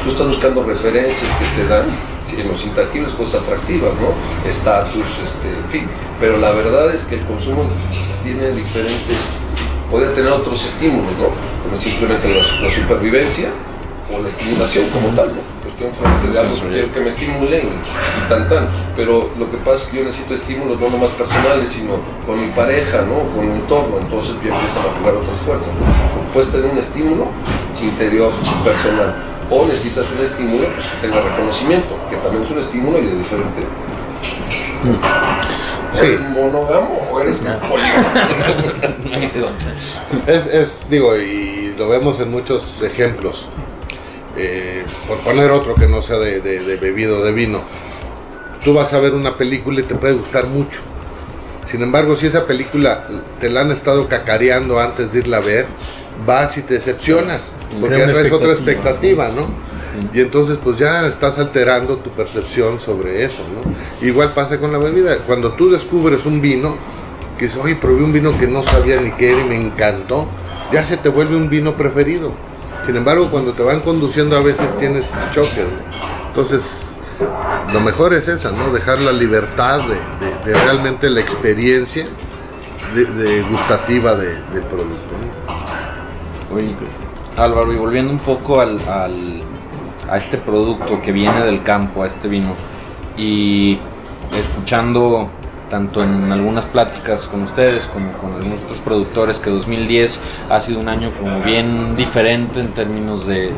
tú 0.03 0.11
estás 0.11 0.27
buscando 0.27 0.63
referencias 0.63 1.31
que 1.39 1.61
te 1.61 1.67
dan 1.67 1.85
en 2.41 2.50
los 2.50 2.63
intangibles 2.65 3.13
cosas 3.13 3.41
atractivas, 3.44 3.91
¿no? 3.96 4.50
Estatus, 4.50 4.96
este, 4.96 5.50
en 5.50 5.70
fin. 5.70 5.88
Pero 6.20 6.38
la 6.38 6.51
verdad 6.51 6.94
es 6.94 7.06
que 7.06 7.15
el 7.15 7.25
consumo 7.25 7.65
tiene 8.24 8.51
diferentes, 8.51 9.39
puede 9.89 10.08
tener 10.13 10.32
otros 10.32 10.65
estímulos, 10.65 11.12
¿no? 11.17 11.29
Como 11.63 11.77
simplemente 11.77 12.34
la, 12.34 12.72
supervivencia 12.72 13.50
o 14.12 14.22
la 14.22 14.27
estimulación 14.27 14.86
como 14.89 15.10
tal, 15.10 15.27
¿no? 15.27 15.41
Pues 15.62 15.74
estoy 15.74 15.88
enfrente 15.88 16.27
de 16.32 16.39
algo 16.39 16.56
que 16.56 16.67
quiero 16.70 16.94
que 16.94 17.00
me 17.01 17.10
estimule 17.10 17.58
y, 17.58 18.29
tan 18.29 18.50
tan. 18.50 18.70
Pero 18.96 19.32
lo 19.38 19.50
que 19.51 19.58
pasa 19.58 19.84
es 19.84 19.89
que 19.89 19.98
yo 19.98 20.03
necesito 20.06 20.34
estímulos 20.34 20.82
no 20.82 20.89
nomás 20.89 21.12
personales, 21.12 21.70
sino 21.70 22.00
con 22.25 22.39
mi 22.39 22.51
pareja, 22.53 23.01
¿no? 23.01 23.29
Con 23.36 23.50
mi 23.50 23.56
entorno. 23.56 24.00
Entonces 24.00 24.36
ya 24.44 24.50
empiezan 24.50 24.86
a 24.86 25.00
jugar 25.00 25.15
otras 25.15 25.39
fuerzas. 25.41 25.70
Puedes 26.34 26.51
tener 26.51 26.70
un 26.70 26.77
estímulo 26.77 27.27
interior, 27.82 28.32
personal 28.63 29.37
o 29.50 29.66
necesitas 29.66 30.06
un 30.18 30.24
estímulo 30.24 30.66
que 30.66 31.08
tenga 31.08 31.22
reconocimiento, 31.22 31.98
que 32.10 32.18
también 32.18 32.44
es 32.44 32.51
un 32.51 32.60
estímulo 32.60 33.00
y 33.00 33.06
de 33.06 33.16
diferente. 33.18 33.62
Sí. 35.94 36.06
¿Eres 36.06 36.22
monógamo 36.30 37.08
o 37.12 37.20
eres 37.20 37.38
polígamo? 37.38 38.16
Es, 40.27 40.54
es, 40.54 40.89
digo, 40.89 41.18
y 41.18 41.74
lo 41.77 41.88
vemos 41.89 42.20
en 42.20 42.30
muchos 42.30 42.82
ejemplos. 42.82 43.50
Eh, 44.36 44.84
por 45.08 45.18
poner 45.20 45.50
otro 45.50 45.74
que 45.74 45.88
no 45.88 46.01
sea 46.01 46.18
de, 46.20 46.42
de, 46.42 46.60
de 46.60 46.75
bebido 46.75 47.24
de 47.24 47.32
vino. 47.32 47.62
Tú 48.63 48.74
vas 48.74 48.94
a 48.94 49.00
ver 49.00 49.13
una 49.13 49.36
película 49.36 49.80
y 49.80 49.84
te 49.84 49.96
puede 49.96 50.13
gustar 50.13 50.46
mucho. 50.46 50.82
Sin 51.70 51.82
embargo, 51.82 52.16
si 52.16 52.27
esa 52.27 52.46
película 52.46 53.08
te 53.39 53.50
la 53.50 53.62
han 53.62 53.72
estado 53.72 54.08
cacareando 54.08 54.80
antes 54.80 55.12
de 55.12 55.20
irla 55.20 55.38
a 55.38 55.42
ver, 55.42 55.66
vas 56.25 56.57
y 56.57 56.62
te 56.63 56.75
decepcionas. 56.75 57.53
Porque 57.79 57.97
ya 57.97 58.05
traes 58.13 58.31
otra 58.31 58.47
expectativa. 58.53 59.29
¿no? 59.29 59.47
Y 60.13 60.21
entonces 60.21 60.59
pues 60.63 60.77
ya 60.77 61.07
estás 61.07 61.39
alterando 61.39 61.97
tu 61.97 62.12
percepción 62.12 62.79
sobre 62.79 63.24
eso, 63.25 63.41
¿no? 63.53 64.05
Igual 64.07 64.33
pasa 64.33 64.59
con 64.59 64.71
la 64.71 64.77
bebida. 64.77 65.17
Cuando 65.25 65.53
tú 65.53 65.69
descubres 65.71 66.25
un 66.25 66.39
vino, 66.39 66.75
que 67.39 67.45
dices, 67.45 67.59
oye, 67.62 67.75
probé 67.75 68.03
un 68.03 68.13
vino 68.13 68.38
que 68.38 68.45
no 68.47 68.62
sabía 68.63 69.00
ni 69.01 69.12
qué 69.12 69.31
era 69.31 69.41
y 69.41 69.50
me 69.50 69.55
encantó, 69.55 70.27
ya 70.71 70.86
se 70.86 70.97
te 70.97 71.09
vuelve 71.09 71.36
un 71.36 71.50
vino 71.50 71.75
preferido. 71.75 72.31
Sin 72.86 72.95
embargo, 72.95 73.29
cuando 73.31 73.53
te 73.53 73.63
van 73.63 73.81
conduciendo 73.81 74.38
a 74.38 74.41
veces 74.41 74.75
tienes 74.77 75.12
choques. 75.33 75.57
¿no? 75.65 76.27
Entonces, 76.27 76.95
lo 77.74 77.79
mejor 77.79 78.13
es 78.13 78.27
esa, 78.27 78.51
¿no? 78.51 78.71
Dejar 78.71 79.01
la 79.01 79.12
libertad 79.12 79.79
de, 79.81 79.95
de- 80.25 80.51
de 80.53 80.59
realmente 80.63 81.09
la 81.09 81.19
experiencia 81.21 82.07
de, 82.95 83.41
gustativa 83.50 84.15
de- 84.15 84.36
del 84.53 84.63
producto, 84.63 85.12
¿no? 85.19 85.47
Oye, 86.57 86.73
Álvaro, 87.37 87.71
y 87.71 87.75
volviendo 87.75 88.11
un 88.11 88.17
poco 88.17 88.59
al, 88.59 88.79
a 88.89 90.17
este 90.17 90.39
producto 90.39 90.99
que 91.03 91.11
viene 91.11 91.41
del 91.41 91.61
campo, 91.61 92.01
a 92.01 92.07
este 92.07 92.27
vino, 92.27 92.55
y 93.15 93.77
escuchando 94.35 95.29
tanto 95.69 96.03
en 96.03 96.31
algunas 96.31 96.65
pláticas 96.65 97.27
con 97.27 97.43
ustedes 97.43 97.85
como 97.85 98.11
con 98.13 98.33
algunos 98.33 98.61
otros 98.61 98.79
productores 98.79 99.37
que 99.37 99.51
2010 99.51 100.19
ha 100.49 100.59
sido 100.61 100.79
un 100.79 100.89
año 100.89 101.11
como 101.11 101.41
bien 101.41 101.95
diferente 101.95 102.59
en 102.59 102.73
términos 102.73 103.27
de, 103.27 103.51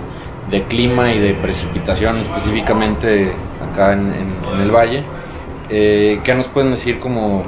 de 0.52 0.64
clima 0.64 1.14
y 1.14 1.20
de 1.20 1.36
precipitación 1.36 2.18
específicamente 2.18 3.32
acá 3.72 3.94
en 3.94 4.14
el 4.62 4.72
valle. 4.72 5.06
Eh, 5.70 6.20
¿Qué 6.24 6.34
nos 6.34 6.50
pueden 6.50 6.72
decir 6.72 7.00
como 7.00 7.46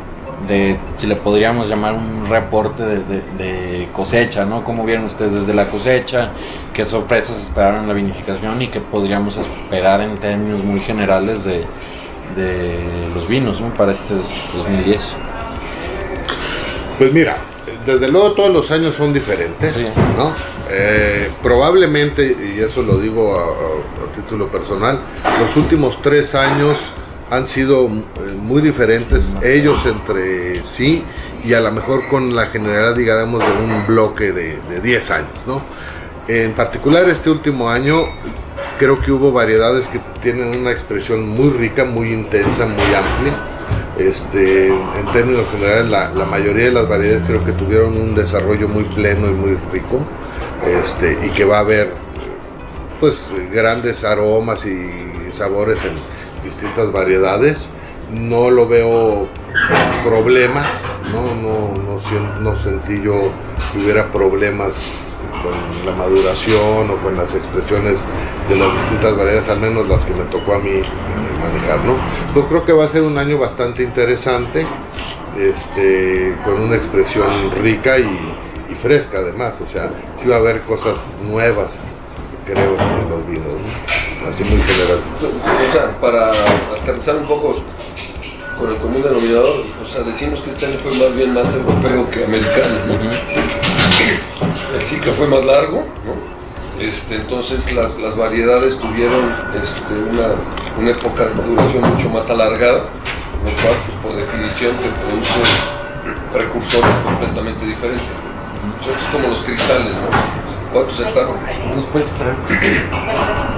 de, 0.47 0.77
si 0.97 1.07
le 1.07 1.15
podríamos 1.15 1.69
llamar 1.69 1.93
un 1.93 2.25
reporte 2.27 2.83
de, 2.83 2.95
de- 3.03 3.21
de 3.37 3.87
cosecha, 3.93 4.45
¿no? 4.45 4.63
¿Cómo 4.63 4.83
vieron 4.85 5.05
ustedes 5.05 5.33
desde 5.33 5.53
la 5.53 5.65
cosecha? 5.65 6.29
¿Qué 6.73 6.85
sorpresas 6.85 7.41
esperaron 7.41 7.81
en 7.81 7.87
la 7.87 7.93
vinificación 7.93 8.61
y 8.61 8.67
qué 8.67 8.79
podríamos 8.81 9.37
esperar 9.37 10.01
en 10.01 10.17
términos 10.19 10.63
muy 10.63 10.79
generales 10.79 11.43
de, 11.45 11.63
de 12.35 12.79
los 13.13 13.27
vinos 13.27 13.59
¿no? 13.61 13.69
para 13.69 13.91
este 13.91 14.13
2010? 14.55 15.13
Pues 16.97 17.13
mira, 17.13 17.37
desde 17.85 18.07
luego 18.07 18.33
todos 18.33 18.51
los 18.51 18.69
años 18.71 18.95
son 18.95 19.13
diferentes, 19.13 19.75
Sí. 19.75 19.87
¿no? 20.17 20.31
Eh, 20.69 21.29
probablemente, 21.41 22.35
y 22.55 22.59
eso 22.61 22.81
lo 22.83 22.97
digo 22.97 23.35
a, 23.37 23.43
a- 23.43 24.07
a 24.09 24.11
título 24.15 24.47
personal, 24.47 25.01
los 25.39 25.55
últimos 25.57 26.01
tres 26.01 26.33
años 26.35 26.93
han 27.31 27.45
sido 27.45 27.87
eh, 27.87 28.35
muy 28.37 28.61
diferentes 28.61 29.35
ellos 29.41 29.85
entre 29.85 30.63
sí 30.65 31.03
y 31.45 31.53
a 31.53 31.61
lo 31.61 31.71
mejor 31.71 32.07
con 32.09 32.35
la 32.35 32.45
generalidad, 32.45 32.93
digamos, 32.95 33.39
de 33.39 33.63
un 33.63 33.87
bloque 33.87 34.33
de, 34.33 34.59
de 34.69 34.81
10 34.81 35.11
años, 35.11 35.31
¿no? 35.47 35.61
En 36.27 36.51
particular 36.53 37.07
este 37.09 37.29
último 37.29 37.69
año 37.69 38.03
creo 38.77 39.01
que 39.01 39.11
hubo 39.11 39.31
variedades 39.31 39.87
que 39.87 39.99
tienen 40.21 40.55
una 40.55 40.71
expresión 40.71 41.27
muy 41.27 41.49
rica, 41.51 41.85
muy 41.85 42.11
intensa, 42.11 42.65
muy 42.65 42.93
amplia. 42.93 43.47
Este, 43.97 44.67
en 44.67 45.05
términos 45.13 45.45
generales, 45.51 45.89
la, 45.89 46.11
la 46.11 46.25
mayoría 46.25 46.65
de 46.65 46.71
las 46.73 46.87
variedades 46.87 47.23
creo 47.25 47.45
que 47.45 47.53
tuvieron 47.53 47.95
un 47.97 48.13
desarrollo 48.13 48.67
muy 48.67 48.83
pleno 48.83 49.27
y 49.27 49.33
muy 49.33 49.57
rico. 49.71 50.01
Este, 50.67 51.17
y 51.25 51.29
que 51.29 51.45
va 51.45 51.57
a 51.57 51.61
haber 51.61 51.91
pues 52.99 53.31
grandes 53.51 54.03
aromas 54.03 54.65
y 54.65 54.89
sabores 55.31 55.85
en 55.85 55.93
distintas 56.43 56.91
variedades. 56.91 57.69
No 58.11 58.49
lo 58.49 58.67
veo 58.67 59.27
problemas, 60.03 61.01
no, 61.11 61.33
no, 61.35 61.77
no, 61.77 62.39
no 62.41 62.55
sentí 62.55 63.01
yo 63.01 63.31
que 63.71 63.79
hubiera 63.79 64.11
problemas 64.11 65.11
con 65.41 65.85
la 65.85 65.93
maduración 65.93 66.89
o 66.89 66.97
con 66.97 67.15
las 67.15 67.33
expresiones 67.33 68.03
de 68.49 68.55
las 68.55 68.73
distintas 68.73 69.15
variedades, 69.15 69.49
al 69.49 69.59
menos 69.59 69.87
las 69.87 70.05
que 70.05 70.13
me 70.13 70.23
tocó 70.25 70.55
a 70.55 70.59
mí 70.59 70.69
eh, 70.69 70.83
manejar, 71.39 71.79
¿no? 71.85 71.95
Yo 72.35 72.47
creo 72.47 72.65
que 72.65 72.73
va 72.73 72.85
a 72.85 72.89
ser 72.89 73.01
un 73.01 73.17
año 73.17 73.37
bastante 73.37 73.83
interesante, 73.83 74.65
este, 75.37 76.35
con 76.43 76.61
una 76.61 76.75
expresión 76.75 77.51
rica 77.61 77.97
y, 77.97 78.37
fresca 78.81 79.19
además, 79.19 79.61
o 79.61 79.65
sea, 79.67 79.91
sí 80.19 80.27
va 80.27 80.37
a 80.37 80.39
haber 80.39 80.61
cosas 80.61 81.13
nuevas, 81.21 81.99
creo, 82.47 82.75
en 82.75 83.09
los 83.09 83.27
vinos, 83.27 83.45
¿no? 83.45 84.10
Así 84.27 84.43
muy 84.43 84.61
general. 84.61 85.01
O 85.69 85.73
sea, 85.73 85.99
para 85.99 86.31
aterrizar 86.79 87.15
un 87.15 87.25
poco 87.25 87.61
con 88.57 88.69
el 88.69 88.77
común 88.77 89.01
denominador, 89.01 89.63
o 89.83 89.87
sea, 89.87 90.03
decimos 90.03 90.41
que 90.41 90.51
este 90.51 90.67
año 90.67 90.77
fue 90.83 90.93
más 90.93 91.15
bien 91.15 91.33
más 91.33 91.55
europeo 91.55 92.09
que 92.11 92.25
americano, 92.25 92.75
¿no? 92.87 92.93
El 94.77 94.85
ciclo 94.87 95.11
fue 95.13 95.27
más 95.27 95.45
largo, 95.45 95.85
¿no? 96.05 96.41
Este, 96.79 97.15
entonces 97.15 97.71
las, 97.73 97.97
las 97.99 98.17
variedades 98.17 98.77
tuvieron 98.79 99.23
este, 99.63 99.93
una, 100.09 100.29
una 100.79 100.91
época 100.91 101.25
de 101.25 101.35
maduración 101.35 101.93
mucho 101.93 102.09
más 102.09 102.29
alargada, 102.29 102.79
lo 102.79 103.51
cual 103.61 103.75
pues, 103.85 103.97
por 104.01 104.15
definición 104.15 104.75
te 104.77 104.89
produce 104.89 105.41
precursores 106.33 106.95
completamente 107.03 107.65
diferentes. 107.65 108.07
Entonces, 108.63 109.03
es 109.03 109.09
como 109.11 109.27
los 109.27 109.41
cristales, 109.41 109.93
¿no? 109.93 110.71
¿Cuánto 110.73 110.95
se 110.95 111.03
tardan? 111.03 111.37
¿Nos 111.75 111.85
puedes 111.85 112.07
esperar? 112.07 112.35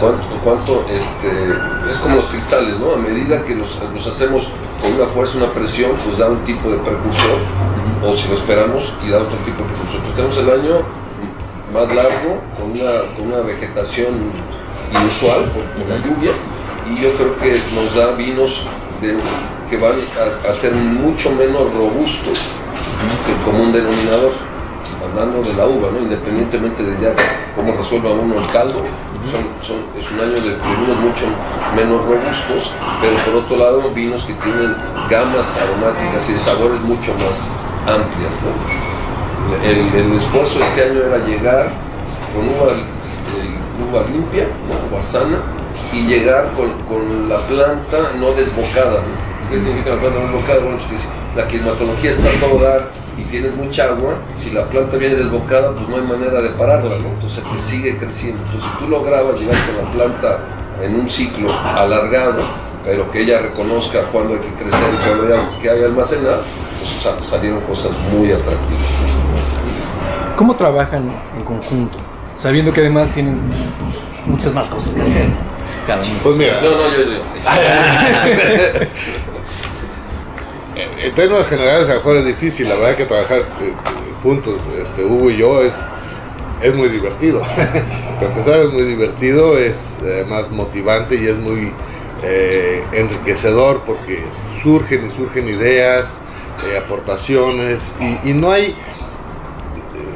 ¿Cuánto, 0.00 0.26
cuánto, 0.42 0.84
este, 0.90 1.90
es 1.90 1.98
como 1.98 2.16
los 2.16 2.26
cristales, 2.26 2.78
¿no? 2.78 2.92
A 2.94 2.96
medida 2.96 3.42
que 3.42 3.54
los, 3.54 3.78
los 3.94 4.06
hacemos 4.06 4.48
con 4.82 4.92
una 4.94 5.06
fuerza, 5.06 5.38
una 5.38 5.52
presión, 5.52 5.92
pues 6.04 6.18
da 6.18 6.28
un 6.28 6.44
tipo 6.44 6.70
de 6.70 6.78
precursor, 6.78 7.38
o 8.04 8.16
si 8.16 8.28
lo 8.28 8.34
esperamos 8.34 8.92
y 9.06 9.10
da 9.10 9.18
otro 9.18 9.36
tipo 9.38 9.62
de 9.62 9.68
precursor. 9.70 10.00
Entonces 10.04 10.14
tenemos 10.16 10.36
el 10.38 10.50
año 10.50 10.74
más 11.72 11.88
largo, 11.94 12.40
con 12.58 12.72
una, 12.72 12.92
con 13.16 13.26
una 13.32 13.40
vegetación 13.46 14.14
inusual 14.90 15.44
por, 15.52 15.62
por 15.64 15.88
la 15.88 15.96
lluvia, 15.98 16.32
y 16.90 17.00
yo 17.00 17.12
creo 17.14 17.36
que 17.38 17.58
nos 17.74 17.94
da 17.94 18.12
vinos 18.12 18.62
de- 19.00 19.16
que 19.70 19.78
van 19.78 19.94
a, 20.20 20.50
a 20.50 20.54
ser 20.54 20.74
mucho 20.74 21.30
menos 21.32 21.62
robustos 21.72 22.38
que 23.24 23.32
el 23.32 23.38
común 23.44 23.72
denominador 23.72 24.32
hablando 25.14 25.42
de 25.42 25.54
la 25.54 25.66
uva, 25.66 25.88
¿no? 25.92 25.98
independientemente 26.00 26.82
de 26.82 27.00
ya 27.00 27.14
cómo 27.54 27.72
resuelva 27.76 28.10
uno 28.10 28.34
el 28.38 28.50
caldo, 28.50 28.82
son- 29.30 29.48
son- 29.62 29.84
es 29.98 30.10
un 30.10 30.20
año 30.20 30.34
de, 30.42 30.50
de 30.58 30.76
vinos 30.80 30.98
mucho 31.00 31.26
menos 31.76 32.04
robustos, 32.04 32.72
pero 33.00 33.14
por 33.24 33.34
otro 33.44 33.56
lado 33.56 33.90
vinos 33.94 34.24
que 34.24 34.34
tienen 34.34 34.74
gamas 35.08 35.46
aromáticas 35.56 36.28
y 36.28 36.32
de 36.34 36.38
sabores 36.38 36.80
mucho 36.82 37.12
más 37.14 37.36
amplias. 37.86 38.34
¿no? 38.42 39.64
El, 39.64 39.94
el 39.94 40.18
esfuerzo 40.18 40.58
este 40.62 40.84
año 40.90 41.00
era 41.06 41.18
llegar 41.24 41.68
con 42.34 42.48
uva, 42.48 42.72
eh, 42.74 43.90
uva 43.90 44.02
limpia, 44.10 44.48
¿no? 44.68 44.96
uva 44.96 45.02
sana, 45.02 45.38
y 45.92 46.06
llegar 46.06 46.50
con, 46.56 46.70
con 46.88 47.28
la 47.28 47.36
planta 47.38 48.12
no 48.18 48.32
desbocada. 48.32 49.00
¿Qué 49.50 49.58
significa 49.60 49.90
la 49.94 50.00
planta 50.00 50.18
no 50.20 50.26
desbocada? 50.26 50.60
Bueno, 50.60 50.78
la 51.36 51.46
climatología 51.46 52.10
está 52.10 52.28
a 52.28 52.40
todo 52.48 52.62
dar 52.62 52.90
y 53.18 53.22
tienes 53.24 53.54
mucha 53.54 53.84
agua, 53.84 54.14
si 54.38 54.50
la 54.50 54.64
planta 54.64 54.96
viene 54.96 55.14
desbocada, 55.16 55.72
pues 55.72 55.88
no 55.88 55.96
hay 55.96 56.02
manera 56.02 56.40
de 56.42 56.50
pararla, 56.50 56.90
¿no? 56.98 57.08
Entonces 57.14 57.42
te 57.44 57.58
sigue 57.70 57.96
creciendo. 57.98 58.42
Entonces 58.46 58.70
si 58.72 58.78
tú 58.84 58.88
lograbas 58.90 59.38
llegar 59.38 59.56
con 59.66 59.84
la 59.84 59.90
planta 59.92 60.38
en 60.82 60.94
un 60.96 61.08
ciclo 61.08 61.52
alargado, 61.52 62.40
pero 62.84 63.10
que 63.10 63.22
ella 63.22 63.38
reconozca 63.40 64.02
cuándo 64.12 64.34
hay 64.34 64.40
que 64.40 64.52
crecer 64.62 64.88
y 64.92 64.96
cuándo 65.04 65.34
hay 65.34 65.60
que 65.62 65.70
hay 65.70 65.82
almacenar, 65.84 66.38
pues 66.78 66.90
sa- 67.02 67.22
salieron 67.22 67.60
cosas 67.62 67.92
muy 68.12 68.30
atractivas. 68.32 68.82
¿Cómo 70.36 70.54
trabajan 70.56 71.08
en 71.36 71.44
conjunto? 71.44 71.96
Sabiendo 72.38 72.72
que 72.72 72.80
además 72.80 73.10
tienen 73.10 73.40
muchas 74.26 74.52
más 74.52 74.68
cosas 74.68 74.94
que 74.94 75.02
hacer. 75.02 75.26
Cada 75.86 76.02
uno. 76.02 76.10
Pues 76.22 76.36
mira, 76.36 76.60
No, 76.60 76.70
no, 76.70 76.88
yo, 76.90 77.04
yo. 77.04 77.20
en 80.76 81.14
términos 81.14 81.46
generales 81.46 81.88
a 81.88 81.92
lo 81.92 81.96
mejor 81.96 82.16
es 82.18 82.26
difícil, 82.26 82.68
la 82.68 82.74
verdad 82.74 82.96
que 82.96 83.04
trabajar 83.04 83.40
eh, 83.40 83.72
juntos, 84.22 84.54
este, 84.80 85.04
Hugo 85.04 85.30
y 85.30 85.36
yo, 85.36 85.60
es, 85.62 85.74
es 86.62 86.74
muy 86.74 86.88
divertido. 86.88 87.40
Para 88.20 88.26
empezar 88.28 88.60
es 88.60 88.72
muy 88.72 88.84
divertido, 88.84 89.58
es 89.58 90.00
eh, 90.02 90.24
más 90.28 90.50
motivante 90.50 91.16
y 91.16 91.26
es 91.26 91.36
muy 91.36 91.72
eh, 92.22 92.82
enriquecedor 92.92 93.82
porque 93.84 94.20
surgen 94.62 95.06
y 95.06 95.10
surgen 95.10 95.46
ideas, 95.46 96.20
eh, 96.66 96.78
aportaciones 96.78 97.94
y, 98.24 98.32
no 98.32 98.50
hay 98.50 98.74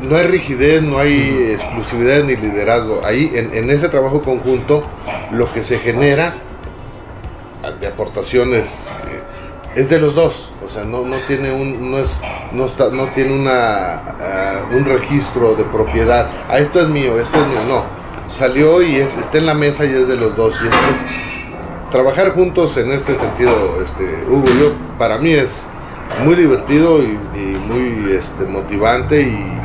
no 0.03 0.17
hay 0.17 0.27
rigidez, 0.29 0.81
no 0.81 0.99
hay 0.99 1.51
exclusividad 1.53 2.23
ni 2.23 2.37
liderazgo. 2.37 3.05
Ahí 3.05 3.31
en, 3.35 3.69
ese 3.69 3.89
trabajo 3.89 4.23
conjunto 4.23 4.85
lo 5.33 5.53
que 5.53 5.63
se 5.63 5.79
genera 5.79 6.35
de 7.81 7.87
aportaciones 7.87 8.87
eh, 9.07 9.08
es 9.75 9.91
de 9.91 9.99
los 9.99 10.15
dos, 10.15 10.53
o 10.65 10.69
sea, 10.69 10.85
no, 10.85 11.03
no 11.03 11.17
tiene 11.27 11.53
un, 11.53 11.91
no 11.91 11.99
es, 11.99 12.11
no 12.53 12.67
está, 12.67 12.91
no 12.91 13.05
tiene 13.07 13.35
una, 13.35 13.95
ah, 13.97 14.69
un 14.73 14.85
registro 14.85 15.55
de 15.55 15.65
propiedad. 15.65 16.29
Ah, 16.49 16.59
esto 16.59 16.81
es 16.81 16.89
mío, 16.89 17.19
esto 17.19 17.39
es 17.41 17.47
mío, 17.47 17.61
no. 17.69 17.85
Salió 18.27 18.83
y 18.83 18.97
es, 18.97 19.17
está 19.17 19.39
en 19.39 19.47
la 19.47 19.55
mesa 19.55 19.85
y 19.85 19.91
es 19.91 20.09
de 20.09 20.17
los 20.17 20.37
dos. 20.37 20.55
Y 20.63 20.67
es, 20.67 21.91
trabajar 21.91 22.33
juntos 22.33 22.77
en 22.77 22.93
ese 22.93 23.17
sentido, 23.17 23.81
este, 23.83 24.25
Hugo, 24.29 24.47
yo, 24.61 24.73
para 24.99 25.19
mí 25.19 25.33
es 25.33 25.69
muy 26.25 26.35
divertido 26.35 27.03
y, 27.03 27.19
muy 27.69 28.13
este, 28.13 28.45
motivante 28.45 29.23
y, 29.23 29.59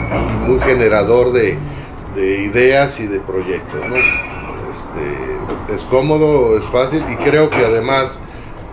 muy 0.48 0.60
generador 0.60 1.32
de, 1.32 1.58
de 2.16 2.42
ideas 2.44 3.00
y 3.00 3.08
de 3.08 3.20
proyectos. 3.20 3.80
Este, 4.72 5.74
es 5.74 5.84
cómodo, 5.86 6.58
es 6.58 6.66
fácil 6.66 7.04
y 7.10 7.16
creo 7.16 7.50
que 7.50 7.66
además 7.66 8.20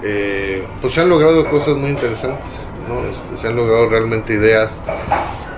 eh, 0.02 0.64
pues 0.80 0.94
se 0.94 1.00
han 1.00 1.08
logrado 1.08 1.48
cosas 1.48 1.76
muy 1.76 1.90
interesantes, 1.90 2.66
¿no? 2.88 3.00
Este, 3.06 3.36
se 3.40 3.48
han 3.48 3.56
logrado 3.56 3.88
realmente 3.88 4.34
ideas 4.34 4.82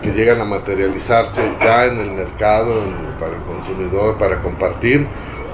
que 0.03 0.11
llegan 0.11 0.41
a 0.41 0.45
materializarse 0.45 1.43
ya 1.61 1.87
en 1.87 2.01
el 2.01 2.11
mercado, 2.11 2.73
en- 2.83 3.13
para 3.19 3.37
el 3.37 3.43
consumidor, 3.43 4.19
para 4.19 4.41
compartir, 4.41 5.07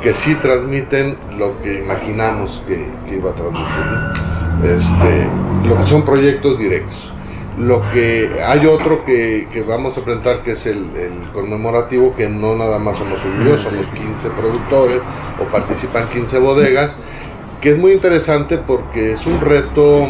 que 0.02 0.14
sí 0.14 0.35
transmiten 0.37 1.16
lo 1.38 1.61
que 1.61 1.80
imaginamos 1.83 2.62
que, 2.66 2.87
que 3.07 3.16
iba 3.16 3.30
a 3.30 3.35
transmitir. 3.35 3.66
¿no? 3.66 4.66
Este, 4.71 5.28
lo 5.68 5.76
que 5.78 5.87
son 5.87 6.04
proyectos 6.04 6.59
directos. 6.59 7.12
Lo 7.59 7.80
que 7.92 8.40
hay 8.47 8.66
otro 8.66 9.04
que, 9.04 9.49
que 9.52 9.62
vamos 9.62 9.99
a 9.99 10.02
presentar 10.04 10.38
que 10.45 10.52
es 10.52 10.64
el, 10.66 10.95
el 10.97 11.28
conmemorativo, 11.33 12.14
que 12.14 12.28
no 12.28 12.54
nada 12.54 12.78
más 12.78 12.97
somos 12.97 13.18
yo, 13.45 13.57
somos 13.57 13.88
15 13.88 14.30
productores 14.30 15.02
o 15.42 15.50
participan 15.50 16.09
15 16.09 16.38
bodegas, 16.38 16.97
que 17.61 17.71
es 17.71 17.79
muy 17.79 17.93
interesante 17.93 18.59
porque 18.59 19.12
es 19.12 19.27
un 19.27 19.41
reto 19.41 20.09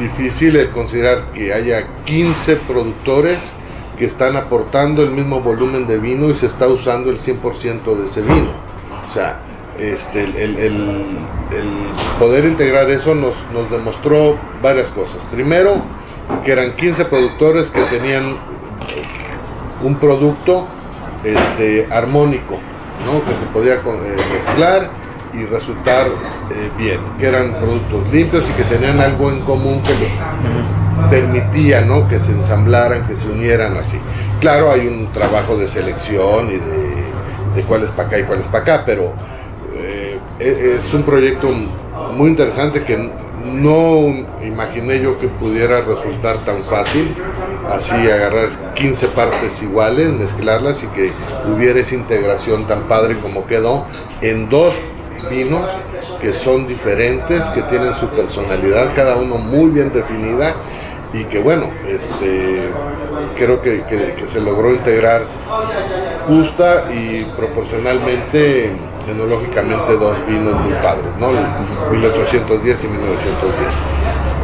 difícil 0.00 0.56
el 0.56 0.70
considerar 0.70 1.30
que 1.32 1.52
haya 1.52 1.86
15 2.04 2.56
productores 2.56 3.52
que 3.98 4.06
están 4.06 4.36
aportando 4.36 5.02
el 5.02 5.10
mismo 5.10 5.40
volumen 5.40 5.86
de 5.86 5.98
vino 5.98 6.28
y 6.30 6.34
se 6.34 6.46
está 6.46 6.66
usando 6.66 7.10
el 7.10 7.18
100% 7.20 7.96
de 7.96 8.04
ese 8.04 8.22
vino. 8.22 8.48
O 9.08 9.12
sea, 9.12 9.40
este, 9.78 10.24
el, 10.24 10.34
el- 10.36 10.58
el- 10.58 11.18
poder 12.18 12.44
integrar 12.46 12.90
eso 12.90 13.14
nos, 13.14 13.44
nos 13.52 13.70
demostró 13.70 14.36
varias 14.62 14.88
cosas. 14.88 15.18
Primero, 15.30 15.76
que 16.44 16.52
eran 16.52 16.74
15 16.74 17.04
productores 17.04 17.70
que 17.70 17.82
tenían 17.82 18.24
un 19.82 19.96
producto 19.96 20.66
este, 21.22 21.86
armónico, 21.92 22.58
¿no? 23.06 23.24
que 23.24 23.36
se 23.36 23.44
podía 23.52 23.74
eh, 23.74 24.16
mezclar 24.32 24.90
y 25.36 25.44
resultar 25.46 26.06
eh, 26.06 26.70
bien, 26.78 27.00
que 27.18 27.26
eran 27.26 27.54
productos 27.54 28.10
limpios 28.12 28.44
y 28.48 28.52
que 28.52 28.64
tenían 28.64 29.00
algo 29.00 29.30
en 29.30 29.40
común 29.40 29.82
que 29.82 29.92
los 29.94 31.10
permitía 31.10 31.82
¿no? 31.82 32.08
que 32.08 32.20
se 32.20 32.32
ensamblaran, 32.32 33.06
que 33.06 33.16
se 33.16 33.28
unieran 33.28 33.76
así. 33.76 33.98
Claro, 34.40 34.70
hay 34.70 34.86
un 34.86 35.12
trabajo 35.12 35.56
de 35.56 35.68
selección 35.68 36.48
y 36.48 36.56
de, 36.56 37.56
de 37.56 37.62
cuál 37.66 37.82
es 37.82 37.90
para 37.90 38.08
acá 38.08 38.18
y 38.18 38.24
cuál 38.24 38.40
es 38.40 38.46
para 38.46 38.62
acá, 38.62 38.82
pero 38.86 39.12
eh, 39.76 40.18
e- 40.38 40.74
es 40.76 40.94
un 40.94 41.02
proyecto 41.02 41.48
muy 42.16 42.30
interesante 42.30 42.82
que 42.84 43.12
no 43.44 44.06
imaginé 44.42 45.00
yo 45.00 45.18
que 45.18 45.28
pudiera 45.28 45.82
resultar 45.82 46.44
tan 46.44 46.64
fácil, 46.64 47.14
así 47.70 47.94
agarrar 48.10 48.48
15 48.74 49.08
partes 49.08 49.62
iguales, 49.62 50.12
mezclarlas 50.12 50.82
y 50.82 50.86
que 50.88 51.12
hubiera 51.52 51.80
esa 51.80 51.94
integración 51.94 52.66
tan 52.66 52.84
padre 52.84 53.18
como 53.18 53.46
quedó 53.46 53.84
en 54.22 54.48
dos 54.48 54.74
vinos 55.28 55.70
que 56.20 56.32
son 56.32 56.66
diferentes, 56.66 57.48
que 57.50 57.62
tienen 57.62 57.94
su 57.94 58.08
personalidad, 58.08 58.94
cada 58.94 59.16
uno 59.16 59.36
muy 59.36 59.70
bien 59.70 59.92
definida 59.92 60.54
y 61.12 61.24
que 61.24 61.38
bueno, 61.38 61.70
este, 61.86 62.70
creo 63.36 63.60
que, 63.62 63.82
que- 63.84 64.26
se 64.26 64.40
logró 64.40 64.72
integrar 64.74 65.22
justa 66.26 66.86
y 66.92 67.24
proporcionalmente, 67.36 68.72
enológicamente, 69.08 69.96
dos 69.96 70.16
vinos 70.26 70.58
muy 70.60 70.72
padres, 70.74 71.06
¿no? 71.20 71.30
El 71.30 71.98
1810 72.00 72.84
y 72.84 72.88
1910. 72.88 73.80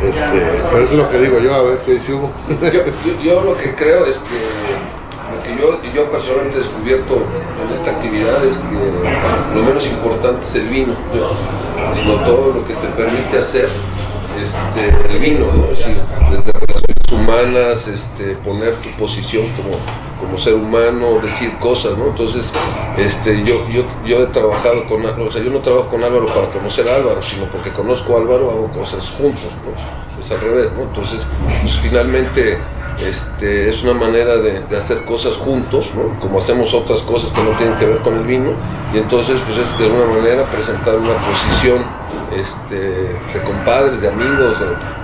Este, 0.03 0.47
pero 0.71 0.85
es 0.85 0.93
lo 0.93 1.09
que 1.11 1.19
digo 1.19 1.39
yo, 1.41 1.55
a 1.55 1.63
ver 1.63 1.79
qué 1.85 1.93
dice 1.93 2.13
Hugo. 2.15 2.31
yo 3.23 3.43
lo 3.43 3.57
que 3.57 3.75
creo 3.75 4.07
es 4.07 4.17
que 4.19 5.00
lo 5.31 5.43
que 5.43 5.57
yo, 5.61 5.81
yo 5.95 6.11
personalmente 6.11 6.59
he 6.59 6.61
descubierto 6.61 7.23
en 7.65 7.73
esta 7.75 7.91
actividad 7.91 8.45
es 8.45 8.59
que 8.59 9.55
lo 9.55 9.63
menos 9.63 9.87
importante 9.87 10.45
es 10.45 10.55
el 10.57 10.69
vino, 10.69 10.95
sino 11.95 12.15
todo 12.25 12.53
lo 12.55 12.67
que 12.67 12.75
te 12.75 12.87
permite 12.89 13.39
hacer 13.39 13.69
este, 14.43 15.13
el 15.13 15.19
vino, 15.19 15.47
¿no? 15.53 15.69
Decir, 15.69 16.01
desde 16.31 16.53
relaciones 16.53 17.13
humanas, 17.13 17.89
este, 17.89 18.37
poner 18.37 18.75
tu 18.77 18.91
posición 18.91 19.45
como, 19.57 19.77
como 20.21 20.39
ser 20.39 20.55
humano, 20.55 21.21
decir 21.21 21.57
cosas, 21.59 21.97
¿no? 21.97 22.07
Entonces, 22.07 22.51
este, 22.99 23.43
yo, 23.45 23.55
yo, 23.69 23.83
yo 24.07 24.23
he 24.23 24.27
trabajado 24.27 24.87
con, 24.87 25.05
Álvaro, 25.05 25.27
o 25.27 25.33
sea, 25.33 25.43
yo 25.43 25.51
no 25.51 25.59
trabajo 25.59 25.89
con 25.89 26.03
Álvaro 26.03 26.27
para 26.27 26.49
conocer 26.49 26.89
a 26.89 26.97
Álvaro, 26.97 27.23
sino 27.23 27.47
porque 27.47 27.71
conozco 27.71 28.17
a 28.17 28.21
Álvaro, 28.21 28.51
hago 28.51 28.69
cosas 28.73 29.11
juntos. 29.11 29.49
Es 30.21 30.31
al 30.31 30.41
revés, 30.41 30.73
¿no? 30.77 30.83
Entonces, 30.83 31.23
pues 31.63 31.75
finalmente 31.79 32.59
este, 33.07 33.71
es 33.71 33.83
una 33.83 33.95
manera 33.95 34.37
de, 34.37 34.77
hacer 34.77 35.05
cosas 35.05 35.37
juntos, 35.37 35.91
¿no? 35.95 36.21
Como 36.21 36.39
hacemos 36.39 36.75
otras 36.75 37.03
cosas 37.03 37.33
que 37.33 37.43
no 37.43 37.51
tienen 37.57 37.77
que 37.79 37.87
ver 37.87 37.99
con 37.99 38.17
el 38.17 38.25
vino, 38.25 38.53
y 38.93 38.99
entonces, 38.99 39.41
pues 39.47 39.59
es 39.59 39.79
de 39.79 39.87
alguna 39.87 40.07
manera 40.07 40.45
presentar 40.45 40.97
una 40.97 41.15
posición 41.15 41.83
este, 42.37 42.77
de 42.77 43.45
compadres, 43.45 44.01
de 44.01 44.09
amigos, 44.09 44.57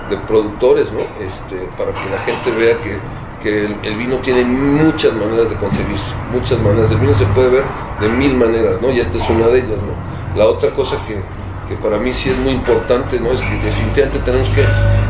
de, 0.09 0.17
productores, 0.27 0.91
¿no? 0.91 0.99
Este, 1.25 1.67
para 1.77 1.91
que 1.91 2.09
la 2.09 2.19
gente 2.19 2.51
vea 2.57 2.77
que, 2.77 2.99
que 3.41 3.65
el, 3.65 3.77
el 3.83 3.97
vino 3.97 4.17
tiene 4.17 4.43
muchas 4.45 5.13
maneras 5.13 5.49
de 5.49 5.55
concebirse, 5.55 6.11
muchas 6.31 6.59
maneras. 6.59 6.91
El 6.91 6.99
vino 6.99 7.13
se 7.13 7.25
puede 7.25 7.49
ver 7.49 7.63
de 7.99 8.09
mil 8.09 8.35
maneras, 8.35 8.81
¿no? 8.81 8.89
Y 8.91 8.99
esta 8.99 9.17
es 9.17 9.29
una 9.29 9.47
de 9.47 9.59
ellas, 9.59 9.77
¿no? 9.77 10.37
La 10.37 10.45
otra 10.45 10.69
cosa 10.71 10.95
que, 11.07 11.21
que 11.67 11.75
para 11.81 11.97
mí 11.97 12.13
sí 12.13 12.29
es 12.29 12.37
muy 12.37 12.53
importante, 12.53 13.19
¿no? 13.19 13.31
Es 13.31 13.41
que 13.41 13.55
definitivamente 13.55 14.19
tenemos 14.19 14.47
que, 14.49 14.63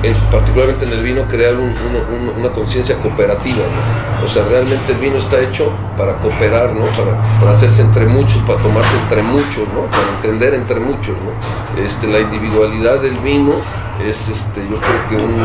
en- 0.03 0.15
particularmente 0.31 0.85
en 0.85 0.91
el 0.93 1.03
vino, 1.03 1.27
crear 1.27 1.55
un- 1.55 1.69
un- 1.69 2.29
un- 2.29 2.39
una 2.39 2.49
conciencia 2.49 2.95
cooperativa, 2.97 3.63
¿no? 4.19 4.25
O 4.25 4.29
sea, 4.29 4.43
realmente 4.45 4.91
el 4.93 4.97
vino 4.99 5.17
está 5.17 5.39
hecho 5.39 5.71
para 5.97 6.15
cooperar, 6.15 6.73
¿no? 6.73 6.85
Para, 6.97 7.19
para 7.39 7.51
hacerse 7.51 7.81
entre 7.81 8.05
muchos, 8.05 8.37
para 8.43 8.59
tomarse 8.61 8.95
entre 8.97 9.23
muchos, 9.23 9.67
¿no? 9.73 9.81
Para 9.91 10.07
entender 10.17 10.53
entre 10.53 10.79
muchos, 10.79 11.15
¿no? 11.17 11.81
Este, 11.81 12.07
la 12.07 12.19
individualidad 12.19 12.99
del 13.01 13.17
vino 13.17 13.53
es, 14.05 14.27
este, 14.29 14.61
yo 14.69 14.77
creo 14.79 15.05
que 15.09 15.15
un, 15.15 15.35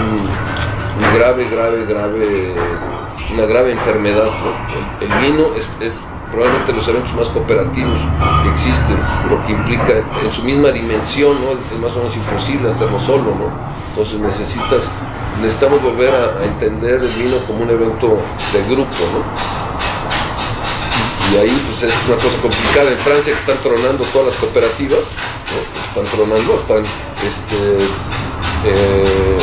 grave, 1.15 1.49
grave, 1.51 1.85
grave, 1.87 2.55
una 3.35 3.47
grave 3.47 3.73
enfermedad. 3.73 4.29
El, 5.01 5.09
vino 5.21 5.47
es 5.81 6.03
probablemente 6.33 6.73
los 6.73 6.89
eventos 6.89 7.15
más 7.15 7.29
cooperativos 7.29 7.99
que 8.43 8.51
existen, 8.51 8.97
porque 9.29 9.53
implica 9.53 10.03
en 10.25 10.33
su 10.33 10.43
misma 10.43 10.73
dimensión, 10.73 11.37
¿no? 11.41 11.53
Es 11.53 11.81
más 11.81 11.93
o 11.95 11.99
menos 11.99 12.17
imposible 12.17 12.69
hacerlo 12.69 12.99
solo, 12.99 13.37
¿no? 13.37 13.53
Entonces 13.91 14.19
necesitas, 14.19 14.91
necesitamos 15.41 15.83
volver 15.83 16.11
a, 16.13 16.41
a 16.41 16.45
entender 16.45 17.03
el 17.03 17.11
vino 17.11 17.37
como 17.47 17.63
un 17.63 17.71
evento 17.71 18.19
de 18.53 18.63
grupo, 18.65 18.97
¿no? 19.13 19.63
Y 21.33 21.37
ahí 21.37 21.63
pues 21.67 21.83
es 21.85 21.95
una 22.07 22.17
cosa 22.17 22.37
complicada. 22.43 22.91
En 22.91 22.99
Francia 22.99 23.33
que 23.33 23.39
están 23.39 23.57
tronando 23.63 24.05
todas 24.13 24.27
las 24.27 24.37
cooperativas, 24.37 25.13
¿no? 25.49 25.83
están 25.83 26.05
tronando, 26.05 26.55
están 26.61 26.83
este, 27.27 27.79
eh, 28.67 29.39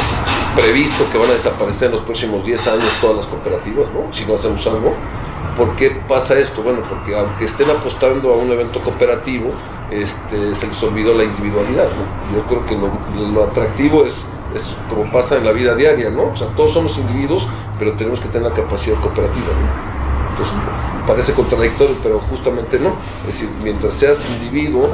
previsto 0.55 1.09
que 1.11 1.17
van 1.17 1.31
a 1.31 1.33
desaparecer 1.33 1.87
en 1.87 1.93
los 1.93 2.01
próximos 2.01 2.45
10 2.45 2.67
años 2.67 2.89
todas 3.01 3.17
las 3.17 3.25
cooperativas, 3.25 3.87
¿no? 3.91 4.13
si 4.13 4.25
no 4.25 4.35
hacemos 4.35 4.65
algo. 4.67 4.93
¿Por 5.55 5.75
qué 5.75 5.91
pasa 6.07 6.37
esto? 6.39 6.61
Bueno, 6.61 6.79
porque 6.87 7.17
aunque 7.17 7.45
estén 7.45 7.69
apostando 7.69 8.33
a 8.33 8.37
un 8.37 8.51
evento 8.51 8.81
cooperativo, 8.81 9.51
este, 9.91 10.55
se 10.55 10.67
les 10.67 10.83
olvidó 10.83 11.13
la 11.15 11.23
individualidad. 11.23 11.87
Yo 12.33 12.43
creo 12.43 12.65
que 12.65 12.75
lo, 12.75 12.91
lo 13.31 13.43
atractivo 13.43 14.05
es, 14.05 14.25
es 14.55 14.75
como 14.89 15.11
pasa 15.11 15.37
en 15.37 15.45
la 15.45 15.51
vida 15.51 15.75
diaria, 15.75 16.09
¿no? 16.09 16.31
O 16.31 16.37
sea, 16.37 16.47
todos 16.55 16.73
somos 16.73 16.97
individuos, 16.97 17.47
pero 17.77 17.93
tenemos 17.93 18.19
que 18.19 18.27
tener 18.27 18.49
la 18.49 18.55
capacidad 18.55 18.99
cooperativa, 18.99 19.47
¿no? 19.47 20.29
Entonces, 20.31 20.53
parece 21.09 21.33
contradictorio, 21.33 21.95
pero 22.03 22.19
justamente 22.29 22.79
no. 22.79 22.89
Es 23.27 23.33
decir, 23.33 23.49
mientras 23.63 23.95
seas 23.95 24.23
individuo 24.29 24.89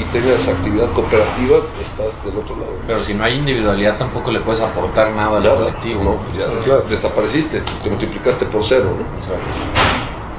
y 0.00 0.04
tengas 0.04 0.48
actividad 0.48 0.88
cooperativa, 0.92 1.58
estás 1.80 2.24
del 2.24 2.38
otro 2.38 2.56
lado. 2.56 2.72
Pero 2.86 3.02
si 3.02 3.12
no 3.12 3.22
hay 3.22 3.34
individualidad 3.36 3.98
tampoco 3.98 4.30
le 4.30 4.40
puedes 4.40 4.62
aportar 4.62 5.10
nada 5.12 5.36
al 5.36 5.42
Claro, 5.42 5.58
colectivo. 5.58 6.02
no, 6.02 6.64
ya 6.66 6.78
desapareciste, 6.88 7.62
te 7.82 7.90
multiplicaste 7.90 8.46
por 8.46 8.64
cero, 8.64 8.86
¿no? 8.98 9.04
Exacto. 9.18 9.58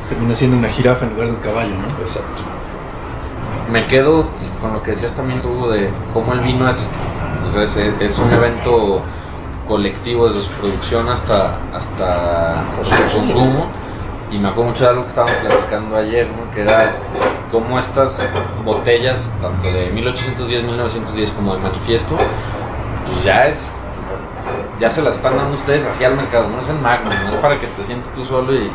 Termina 0.10 0.34
siendo 0.34 0.58
una 0.58 0.70
jirafa 0.70 1.06
en 1.06 1.12
lugar 1.12 1.28
de 1.28 1.34
un 1.36 1.40
caballo, 1.42 1.70
¿no? 1.76 2.02
Exacto. 2.02 2.42
Me 3.72 3.86
quedo 3.86 4.28
con 4.60 4.74
lo 4.74 4.82
que 4.82 4.92
decías 4.92 5.14
también 5.14 5.44
tú 5.44 5.70
de 5.70 5.92
cómo 6.12 6.34
el 6.34 6.40
vino 6.40 6.68
es, 6.68 6.90
o 7.48 7.52
sea, 7.52 7.62
es, 7.62 7.78
es 7.78 8.18
un 8.18 8.34
evento 8.34 9.04
colectivo 9.68 10.28
desde 10.28 10.42
su 10.42 10.52
producción 10.54 11.08
hasta, 11.08 11.60
hasta, 11.72 12.62
hasta 12.72 13.08
su 13.08 13.16
consumo. 13.18 13.68
Y 14.32 14.38
me 14.38 14.50
acuerdo 14.50 14.72
mucho 14.72 14.84
de 14.84 14.90
algo 14.92 15.02
que 15.04 15.08
estábamos 15.10 15.36
platicando 15.38 15.98
ayer, 15.98 16.28
¿no? 16.28 16.52
que 16.52 16.62
era 16.62 16.94
cómo 17.52 17.80
estas 17.80 18.30
botellas, 18.64 19.32
tanto 19.42 19.68
de 19.72 19.90
1810, 19.92 20.64
1910 20.64 21.32
como 21.32 21.56
de 21.56 21.62
manifiesto, 21.62 22.16
pues 23.08 23.24
ya 23.24 23.48
es 23.48 23.74
ya 24.80 24.90
se 24.90 25.02
las 25.02 25.16
están 25.18 25.36
dando 25.36 25.56
ustedes 25.56 25.86
así 25.86 26.04
al 26.06 26.16
mercado, 26.16 26.48
no 26.48 26.62
es 26.62 26.70
en 26.70 26.82
Magnum, 26.82 27.14
no 27.24 27.30
es 27.30 27.36
para 27.36 27.58
que 27.60 27.68
te 27.68 27.84
sientes 27.84 28.14
tú 28.14 28.24
solo 28.26 28.54
y... 28.54 28.58
y- 28.60 28.72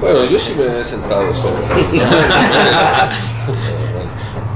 Bueno, 0.00 0.24
yo 0.24 0.38
sí 0.38 0.54
me 0.56 0.64
he 0.80 0.84
sentado 0.84 1.34
solo. 1.34 1.56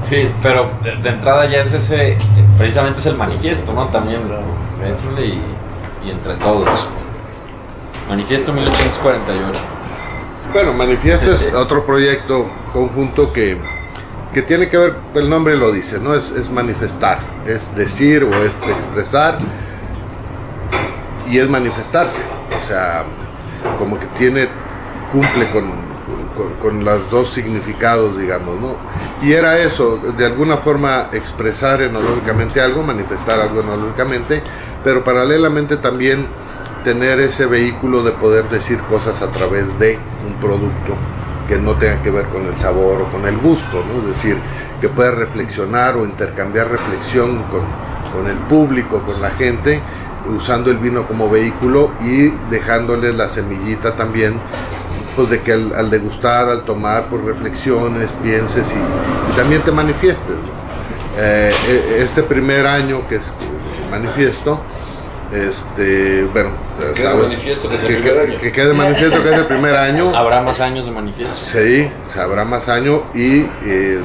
Sí, 0.03 0.29
pero 0.41 0.69
de, 0.83 0.95
de 0.97 1.09
entrada 1.09 1.45
ya 1.47 1.61
es 1.61 1.71
ese, 1.71 2.15
precisamente 2.59 2.99
es 2.99 3.07
el 3.07 3.15
manifiesto, 3.15 3.73
¿no? 3.73 3.87
También, 3.87 4.21
échenle 4.85 5.25
y, 5.25 5.41
y 6.05 6.11
entre 6.11 6.35
todos. 6.35 6.87
Manifiesto 8.07 8.53
1848. 8.53 9.59
Bueno, 10.55 10.71
Manifiesto 10.71 11.33
es 11.33 11.53
otro 11.53 11.85
proyecto 11.85 12.45
conjunto 12.71 13.33
que, 13.33 13.57
que 14.33 14.41
tiene 14.41 14.69
que 14.69 14.77
ver, 14.77 14.95
el 15.15 15.29
nombre 15.29 15.57
lo 15.57 15.69
dice, 15.69 15.99
¿no? 15.99 16.13
Es, 16.13 16.31
es 16.31 16.49
manifestar, 16.49 17.19
es 17.45 17.75
decir 17.75 18.23
o 18.23 18.33
es 18.41 18.55
expresar 18.65 19.37
y 21.29 21.39
es 21.39 21.49
manifestarse. 21.49 22.21
O 22.57 22.67
sea, 22.69 23.03
como 23.77 23.99
que 23.99 24.05
tiene, 24.17 24.47
cumple 25.11 25.51
con, 25.51 25.73
con, 26.37 26.53
con 26.61 26.85
los 26.85 27.11
dos 27.11 27.31
significados, 27.31 28.17
digamos, 28.17 28.57
¿no? 28.61 28.77
Y 29.21 29.33
era 29.33 29.59
eso, 29.59 29.97
de 30.17 30.25
alguna 30.25 30.55
forma 30.55 31.09
expresar 31.11 31.81
enológicamente 31.81 32.61
algo, 32.61 32.81
manifestar 32.81 33.41
algo 33.41 33.59
enológicamente, 33.59 34.41
pero 34.85 35.03
paralelamente 35.03 35.75
también 35.75 36.25
tener 36.85 37.19
ese 37.19 37.47
vehículo 37.47 38.03
de 38.03 38.11
poder 38.11 38.47
decir 38.47 38.79
cosas 38.81 39.23
a 39.23 39.31
través 39.31 39.77
de 39.79 39.97
un 40.25 40.35
producto 40.35 40.93
que 41.47 41.57
no 41.57 41.73
tenga 41.73 42.01
que 42.03 42.11
ver 42.11 42.27
con 42.27 42.45
el 42.45 42.55
sabor 42.57 43.01
o 43.01 43.05
con 43.11 43.25
el 43.25 43.37
gusto. 43.37 43.83
Es 44.01 44.15
decir, 44.15 44.37
que 44.79 44.87
pueda 44.87 45.11
reflexionar 45.11 45.97
o 45.97 46.05
intercambiar 46.05 46.69
reflexión 46.69 47.41
con, 47.45 47.63
con 48.13 48.27
el 48.29 48.37
público, 48.47 48.99
con 48.99 49.19
la 49.19 49.31
gente, 49.31 49.81
usando 50.27 50.69
el 50.69 50.77
vino 50.77 51.07
como 51.07 51.27
vehículo 51.27 51.91
y 52.01 52.29
dejándole 52.51 53.13
la 53.13 53.29
semillita 53.29 53.93
también, 53.93 54.39
pues 55.15 55.29
de 55.31 55.41
que 55.41 55.53
al, 55.53 55.89
degustar, 55.89 56.49
al 56.49 56.65
tomar, 56.65 57.07
pues 57.09 57.23
reflexiones, 57.23 58.09
pienses 58.21 58.71
y, 58.71 59.35
también 59.35 59.63
te 59.63 59.71
manifiestes. 59.71 60.35
¿no? 60.35 60.55
Eh, 61.17 61.49
eh, 61.67 62.01
este 62.03 62.21
primer 62.21 62.67
año 62.67 63.07
que 63.07 63.15
es 63.15 63.31
manifiesto, 63.89 64.61
este, 65.31 66.25
bueno, 66.25 66.64
Que 66.77 66.93
quede 66.93 67.13
manifiesto 67.13 67.69
que 67.69 67.75
es 67.75 67.83
el 67.83 67.95
primer 67.97 68.19
año. 68.19 68.39
que 68.39 68.51
quede 68.51 68.73
manifiesto 68.73 69.23
que 69.23 69.29
es 69.31 69.37
el 69.37 69.45
primer 69.45 69.75
año. 69.75 70.15
Habrá 70.15 70.41
más 70.41 70.59
años 70.59 70.85
de 70.85 70.91
manifiesto. 70.91 71.35
Sí, 71.35 71.89
habrá 72.19 72.43
más 72.43 72.67
años 72.69 73.01
y 73.13 73.45
eh, 73.63 74.01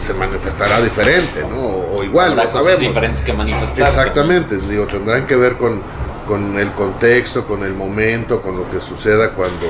se 0.00 0.14
manifestará 0.14 0.80
diferente, 0.80 1.42
¿no? 1.48 1.58
O, 1.60 2.02
igual, 2.02 2.32
Habrá 2.32 2.44
no 2.44 2.50
cosas 2.50 2.64
sabemos. 2.66 2.80
diferentes 2.94 3.22
que 3.22 3.32
manifestar. 3.32 3.86
Exactamente, 3.88 4.56
digo, 4.56 4.86
tendrán 4.86 5.26
que 5.26 5.36
ver 5.36 5.56
con, 5.56 5.82
con 6.26 6.58
el 6.58 6.72
contexto, 6.72 7.46
con 7.46 7.62
el 7.64 7.74
momento, 7.74 8.40
con 8.40 8.56
lo 8.56 8.70
que 8.70 8.80
suceda 8.80 9.30
cuando 9.32 9.66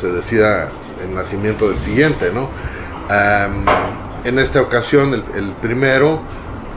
se 0.00 0.08
decida 0.10 0.70
el 1.06 1.14
nacimiento 1.14 1.68
del 1.68 1.80
siguiente, 1.80 2.30
¿no? 2.32 2.48
En 4.24 4.38
esta 4.38 4.62
ocasión, 4.62 5.12
el, 5.12 5.24
el 5.36 5.52
primero, 5.60 6.20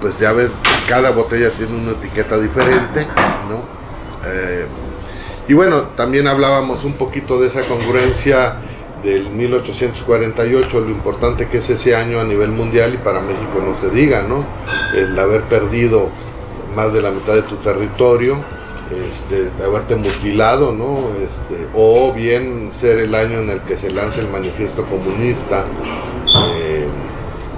pues 0.02 0.20
ya 0.20 0.34
ves, 0.34 0.50
cada 0.90 1.12
botella 1.12 1.50
tiene 1.52 1.74
una 1.76 1.92
etiqueta 1.92 2.38
diferente, 2.38 3.08
¿no? 3.50 3.78
Eh, 4.26 4.66
y 5.48 5.54
bueno, 5.54 5.82
también 5.96 6.28
hablábamos 6.28 6.84
un 6.84 6.94
poquito 6.94 7.40
de 7.40 7.48
esa 7.48 7.62
congruencia 7.62 8.58
del 9.04 9.30
1848, 9.30 10.80
lo 10.82 10.90
importante 10.90 11.48
que 11.48 11.60
es 11.60 11.70
ese 11.70 11.96
año 11.96 12.20
a 12.20 12.24
nivel 12.24 12.52
mundial 12.52 12.94
y 12.94 12.98
para 12.98 13.22
México 13.22 13.62
no 13.64 13.80
se 13.80 13.96
diga, 13.96 14.24
¿no? 14.24 14.46
El 14.96 15.18
haber 15.18 15.44
perdido 15.44 16.10
más 16.76 16.92
de 16.94 17.02
la 17.02 17.12
mitad 17.12 17.34
de 17.34 17.44
tu 17.44 17.56
territorio, 17.56 18.38
este, 19.08 19.46
de 19.46 19.66
haberte 19.66 19.96
mutilado, 19.96 20.72
¿no? 20.72 21.10
Este, 21.22 21.68
o 21.74 22.14
bien 22.14 22.70
ser 22.72 23.00
el 23.00 23.16
año 23.16 23.40
en 23.40 23.50
el 23.50 23.62
que 23.62 23.78
se 23.78 23.90
lanza 23.92 24.22
el 24.22 24.30
manifiesto 24.30 24.84
comunista, 24.86 25.66
eh, 26.60 26.88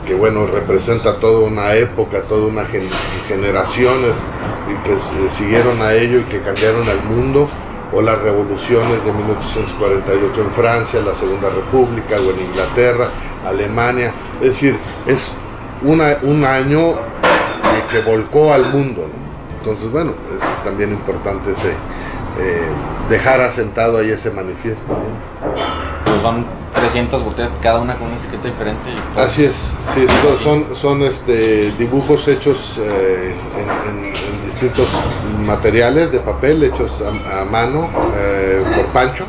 que 0.10 0.15
bueno, 0.15 0.48
representa 0.48 1.17
toda 1.19 1.48
una 1.48 1.76
época, 1.76 2.22
toda 2.24 2.48
una 2.48 2.65
gen- 2.65 2.82
generaciones 3.28 4.15
y 4.67 4.74
que 4.84 4.93
s- 4.95 5.30
siguieron 5.30 5.80
a 5.84 5.93
ello 5.93 6.17
y 6.22 6.24
que 6.24 6.41
cambiaron 6.41 6.89
al 6.89 7.04
mundo, 7.04 7.48
o 7.93 8.02
las 8.02 8.17
revoluciones 8.19 9.06
de 9.06 9.12
1848 9.13 10.41
en 10.41 10.50
Francia, 10.50 11.00
la 11.02 11.13
Segunda 11.13 11.52
República, 11.52 12.15
o 12.15 12.32
en 12.32 12.39
Inglaterra, 12.43 13.10
Alemania, 13.45 14.12
es 14.41 14.48
decir, 14.50 14.80
es 15.06 15.32
una, 15.84 16.17
un 16.24 16.43
año 16.43 16.95
que, 17.91 18.00
volcó 18.02 18.52
al 18.52 18.65
mundo. 18.74 19.06
Entonces, 19.60 19.91
bueno, 19.91 20.13
es 20.36 20.63
también 20.63 20.91
importante 20.91 21.52
ese, 21.52 21.69
eh, 21.69 22.67
dejar 23.10 23.41
asentado 23.41 24.00
ahí 24.00 24.10
ese 24.10 24.32
manifiesto. 24.32 24.86
Pero 26.10 26.22
son 26.22 26.45
300 26.76 27.24
botellas, 27.24 27.52
cada 27.62 27.80
una 27.80 27.95
con 27.95 28.08
una 28.08 28.17
etiqueta 28.17 28.48
diferente. 28.48 28.89
y 28.91 28.95
pues, 29.13 29.26
Así 29.26 29.45
es, 29.45 29.72
sí, 29.93 30.06
son- 30.24 30.38
son, 30.65 30.76
son 30.76 31.04
este, 31.04 31.72
dibujos 31.74 32.28
hechos 32.28 32.80
eh, 32.82 33.34
en, 33.58 33.89
en- 33.89 34.06
en 34.06 34.45
distintos 34.45 34.88
materiales 35.45 36.12
de 36.12 36.19
papel, 36.19 36.63
hechos 36.63 37.02
a, 37.02 37.41
a 37.41 37.45
mano 37.45 37.89
eh, 38.17 38.63
por 38.76 38.86
Pancho. 38.88 39.26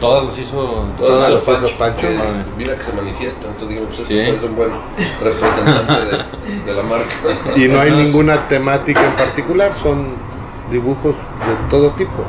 Todas 0.00 0.24
las 0.24 0.38
hizo. 0.38 0.84
Todas 0.96 1.30
las 1.30 1.42
Pancho, 1.42 1.66
hizo 1.66 1.76
Pancho. 1.78 2.00
que 2.00 2.18
Mira 2.56 2.74
que 2.76 2.82
se 2.82 2.92
manifiesta, 2.94 3.48
entonces 3.48 3.68
digo, 3.68 3.86
pues 3.94 4.06
Sí. 4.08 4.18
es 4.18 4.42
un 4.42 4.56
buen 4.56 4.70
representante 5.22 5.92
de, 6.06 6.64
de 6.64 6.74
la 6.74 6.82
marca. 6.82 7.56
Y 7.56 7.68
no 7.68 7.80
hay 7.80 7.90
ninguna 7.90 8.48
temática 8.48 9.04
en 9.04 9.12
particular, 9.16 9.72
son 9.80 10.14
dibujos 10.70 11.14
de 11.16 11.68
todo 11.70 11.90
tipo. 11.90 12.24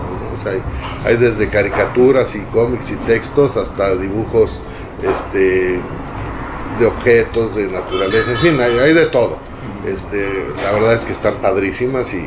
Hay, 0.46 0.62
hay 1.06 1.18
desde 1.18 1.48
caricaturas 1.50 2.36
y 2.36 2.40
cómics 2.54 2.92
y 2.92 2.96
textos 2.96 3.58
hasta 3.58 3.96
dibujos 3.96 4.60
este, 5.04 5.80
de 6.80 6.86
objetos, 6.86 7.56
de 7.56 7.68
naturaleza, 7.68 8.32
en 8.32 8.38
fin, 8.38 8.60
hay, 8.62 8.78
hay 8.80 8.94
de 8.94 9.06
todo. 9.08 9.38
Este, 9.86 10.46
la 10.64 10.72
verdad 10.74 10.94
es 10.94 11.06
que 11.06 11.12
están 11.14 11.36
padrísimas 11.42 12.14
y, 12.14 12.18
y- 12.18 12.22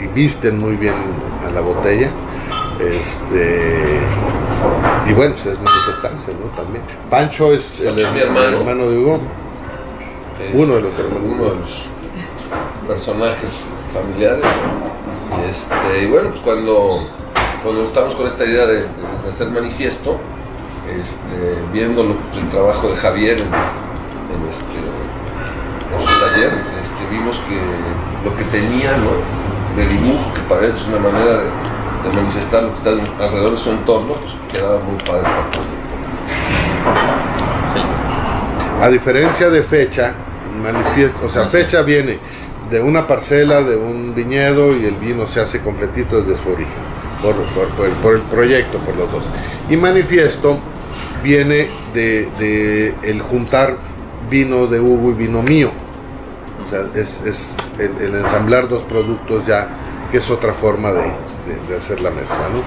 y- 0.00 0.04
y 0.04 0.06
visten 0.08 0.58
muy 0.58 0.76
bien 0.76 0.94
a 1.46 1.50
la 1.50 1.60
botella. 1.60 2.10
Este, 2.80 4.00
y 5.08 5.12
bueno, 5.12 5.34
pues 5.34 5.46
es 5.46 5.58
manifestarse, 5.60 6.32
¿no? 6.34 6.50
También. 6.56 6.82
Pancho 7.10 7.52
es 7.52 7.80
el, 7.80 7.98
hermano. 7.98 8.58
hermano 8.58 8.90
de 8.90 8.98
Hugo. 8.98 9.18
Es 10.40 10.50
Uno 10.60 10.74
de 10.74 10.80
los 10.82 10.98
hermanos. 10.98 11.22
Uno 11.24 11.44
de 11.44 11.56
los 11.60 11.70
personajes 12.88 13.64
familiares. 13.94 14.44
Este, 15.48 16.02
y 16.02 16.06
bueno, 16.06 16.30
pues 16.30 16.42
cuando, 16.42 17.06
cuando 17.62 17.84
estamos 17.84 18.14
con 18.14 18.26
esta 18.26 18.44
idea 18.44 18.66
de, 18.66 18.76
de 18.80 19.28
hacer 19.30 19.48
manifiesto, 19.50 20.18
este, 20.88 21.72
viendo 21.72 22.02
lo- 22.02 22.16
el 22.38 22.48
trabajo 22.50 22.88
de 22.88 22.96
Javier 22.96 23.38
en, 23.38 23.46
en 23.46 24.48
este, 24.50 24.80
en 25.94 26.06
su 26.06 26.20
taller, 26.20 26.52
este, 26.82 27.06
vimos 27.10 27.36
que 27.48 27.58
lo 28.28 28.36
que 28.36 28.44
tenía 28.44 28.92
¿no? 28.96 29.12
de 29.80 29.88
dibujo, 29.88 30.34
que 30.34 30.40
parece 30.48 30.88
una 30.88 30.98
manera 30.98 31.38
de, 31.38 32.08
de 32.08 32.14
manifestar 32.14 32.62
lo 32.64 32.70
que 32.72 32.76
está 32.78 32.90
alrededor 33.24 33.52
de 33.52 33.58
su 33.58 33.70
entorno, 33.70 34.14
pues 34.14 34.34
quedaba 34.52 34.78
muy 34.80 34.96
padre 35.02 35.22
para 35.22 35.38
el 35.44 35.50
proyecto. 35.50 35.72
A 38.82 38.88
diferencia 38.88 39.48
de 39.48 39.62
fecha, 39.62 40.14
manifiesto, 40.60 41.26
o 41.26 41.28
sea, 41.28 41.46
fecha 41.46 41.82
viene 41.82 42.18
de 42.70 42.80
una 42.80 43.06
parcela, 43.06 43.62
de 43.62 43.76
un 43.76 44.14
viñedo 44.14 44.76
y 44.76 44.86
el 44.86 44.94
vino 44.96 45.26
se 45.26 45.40
hace 45.40 45.60
completito 45.60 46.20
desde 46.22 46.42
su 46.42 46.48
origen, 46.50 46.72
por, 47.22 47.34
por- 47.36 47.68
por 47.76 47.88
por 48.02 48.14
el 48.16 48.22
proyecto, 48.22 48.78
por 48.78 48.96
los 48.96 49.10
dos. 49.12 49.22
Y 49.70 49.76
manifiesto 49.76 50.58
viene 51.22 51.68
de, 51.94 52.28
de 52.38 52.94
el 53.02 53.20
juntar 53.22 53.76
vino 54.28 54.66
de 54.66 54.80
Hugo 54.80 55.10
y 55.10 55.14
vino 55.14 55.42
mío. 55.42 55.70
O 56.66 56.70
sea, 56.70 56.86
es, 56.94 57.20
es 57.24 57.56
el, 57.78 57.96
el 58.00 58.14
ensamblar 58.16 58.68
dos 58.68 58.82
productos 58.82 59.46
ya, 59.46 59.68
que 60.10 60.18
es 60.18 60.30
otra 60.30 60.52
forma 60.54 60.92
de, 60.92 61.02
de- 61.02 61.68
de 61.68 61.76
hacer 61.76 62.00
la 62.00 62.10
mezcla, 62.10 62.48
¿no? 62.48 62.62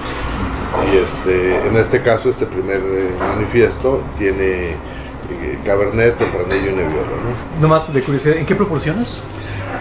Y 0.92 0.98
este, 0.98 1.68
en 1.68 1.78
este 1.78 2.02
caso, 2.02 2.30
este 2.30 2.46
primer 2.46 2.82
eh, 2.84 3.10
manifiesto 3.20 4.04
tiene 4.18 4.72
eh, 4.72 5.60
Cabernet, 5.66 6.18
Tempranillo 6.18 6.72
y 6.72 6.76
Nebbiolo, 6.76 7.16
¿no? 7.24 7.62
No 7.62 7.68
más 7.68 7.92
de 7.94 8.02
curiosidad, 8.02 8.38
¿en 8.38 8.46
qué 8.46 8.56
proporciones? 8.56 9.24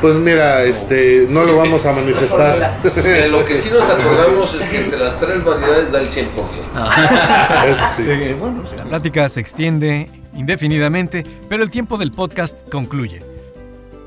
Pues 0.04 0.16
mira, 0.16 0.64
este, 0.64 1.26
no 1.30 1.44
lo 1.44 1.56
vamos 1.56 1.86
a 1.86 1.92
manifestar. 1.92 2.82
De 2.94 3.28
lo 3.30 3.42
que 3.46 3.56
sí 3.56 3.70
nos 3.72 3.88
acordamos 3.88 4.52
es 4.52 4.68
que 4.68 4.84
entre 4.84 4.98
las 4.98 5.18
tres 5.18 5.42
variedades 5.42 5.90
da 5.90 5.98
el 5.98 6.10
100%. 6.10 6.26
Eso 7.68 7.80
sí. 7.96 8.02
Sí, 8.02 8.34
bueno, 8.38 8.64
sí. 8.68 8.76
La 8.76 8.84
plática 8.84 9.26
se 9.30 9.40
extiende 9.40 10.10
indefinidamente, 10.34 11.24
pero 11.48 11.62
el 11.62 11.70
tiempo 11.70 11.96
del 11.96 12.10
podcast 12.10 12.68
concluye. 12.68 13.22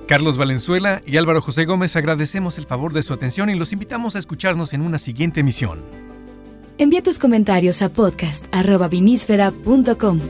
Carlos 0.08 0.38
Valenzuela 0.38 1.02
y 1.04 1.18
Álvaro 1.18 1.42
José 1.42 1.66
Gómez 1.66 1.96
agradecemos 1.96 2.60
el 2.60 2.68
favor 2.68 2.94
de 2.94 3.02
su 3.02 3.14
atención 3.14 3.50
y 3.50 3.56
los 3.56 3.74
invitamos 3.74 4.16
a 4.16 4.20
escucharnos 4.20 4.74
en 4.74 4.82
una 4.82 5.00
siguiente 5.00 5.40
emisión. 5.40 5.82
Envía 6.78 7.02
tus 7.02 7.18
comentarios 7.18 7.82
a 7.82 7.90
podcast.vinísfera.com. 7.90 10.22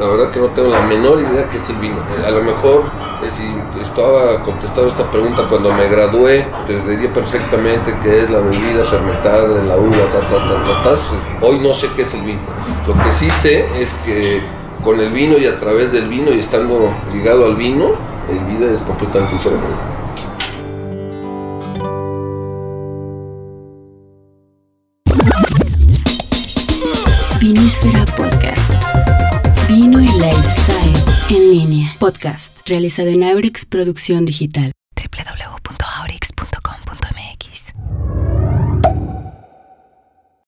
La 0.00 0.06
verdad 0.06 0.30
que 0.30 0.40
no 0.40 0.46
tengo 0.46 0.68
la 0.70 0.80
menor 0.80 1.20
idea 1.20 1.46
qué 1.50 1.58
es 1.58 1.68
el 1.68 1.76
vino. 1.76 1.96
Eh, 1.96 2.26
A 2.26 2.30
lo 2.30 2.42
mejor 2.42 2.84
eh, 3.22 3.28
si 3.28 3.42
estaba 3.82 4.42
contestando 4.42 4.88
esta 4.88 5.10
pregunta 5.10 5.46
cuando 5.46 5.70
me 5.74 5.88
gradué, 5.88 6.46
te 6.66 6.80
diría 6.88 7.12
perfectamente 7.12 7.94
qué 8.02 8.22
es 8.22 8.30
la 8.30 8.40
bebida 8.40 8.82
fermentada 8.82 9.46
de 9.46 9.62
la 9.68 9.76
uva, 9.76 9.98
ta, 10.10 10.20
ta, 10.20 10.82
ta. 10.82 10.96
Hoy 11.42 11.58
no 11.58 11.74
sé 11.74 11.90
qué 11.94 12.00
es 12.00 12.14
el 12.14 12.22
vino. 12.22 12.40
Lo 12.88 12.94
que 12.94 13.12
sí 13.12 13.28
sé 13.28 13.66
es 13.78 13.92
que 14.02 14.40
con 14.82 14.98
el 14.98 15.10
vino 15.10 15.36
y 15.36 15.44
a 15.44 15.60
través 15.60 15.92
del 15.92 16.08
vino 16.08 16.32
y 16.32 16.38
estando 16.38 16.88
ligado 17.12 17.44
al 17.44 17.56
vino, 17.56 17.90
mi 18.30 18.56
vida 18.56 18.72
es 18.72 18.80
completamente 18.80 19.34
diferente. 19.34 19.66
Realizado 32.66 33.08
en 33.08 33.24
Aurix 33.24 33.64
Producción 33.64 34.24
Digital. 34.26 34.72
www.aurix.com 34.94 36.29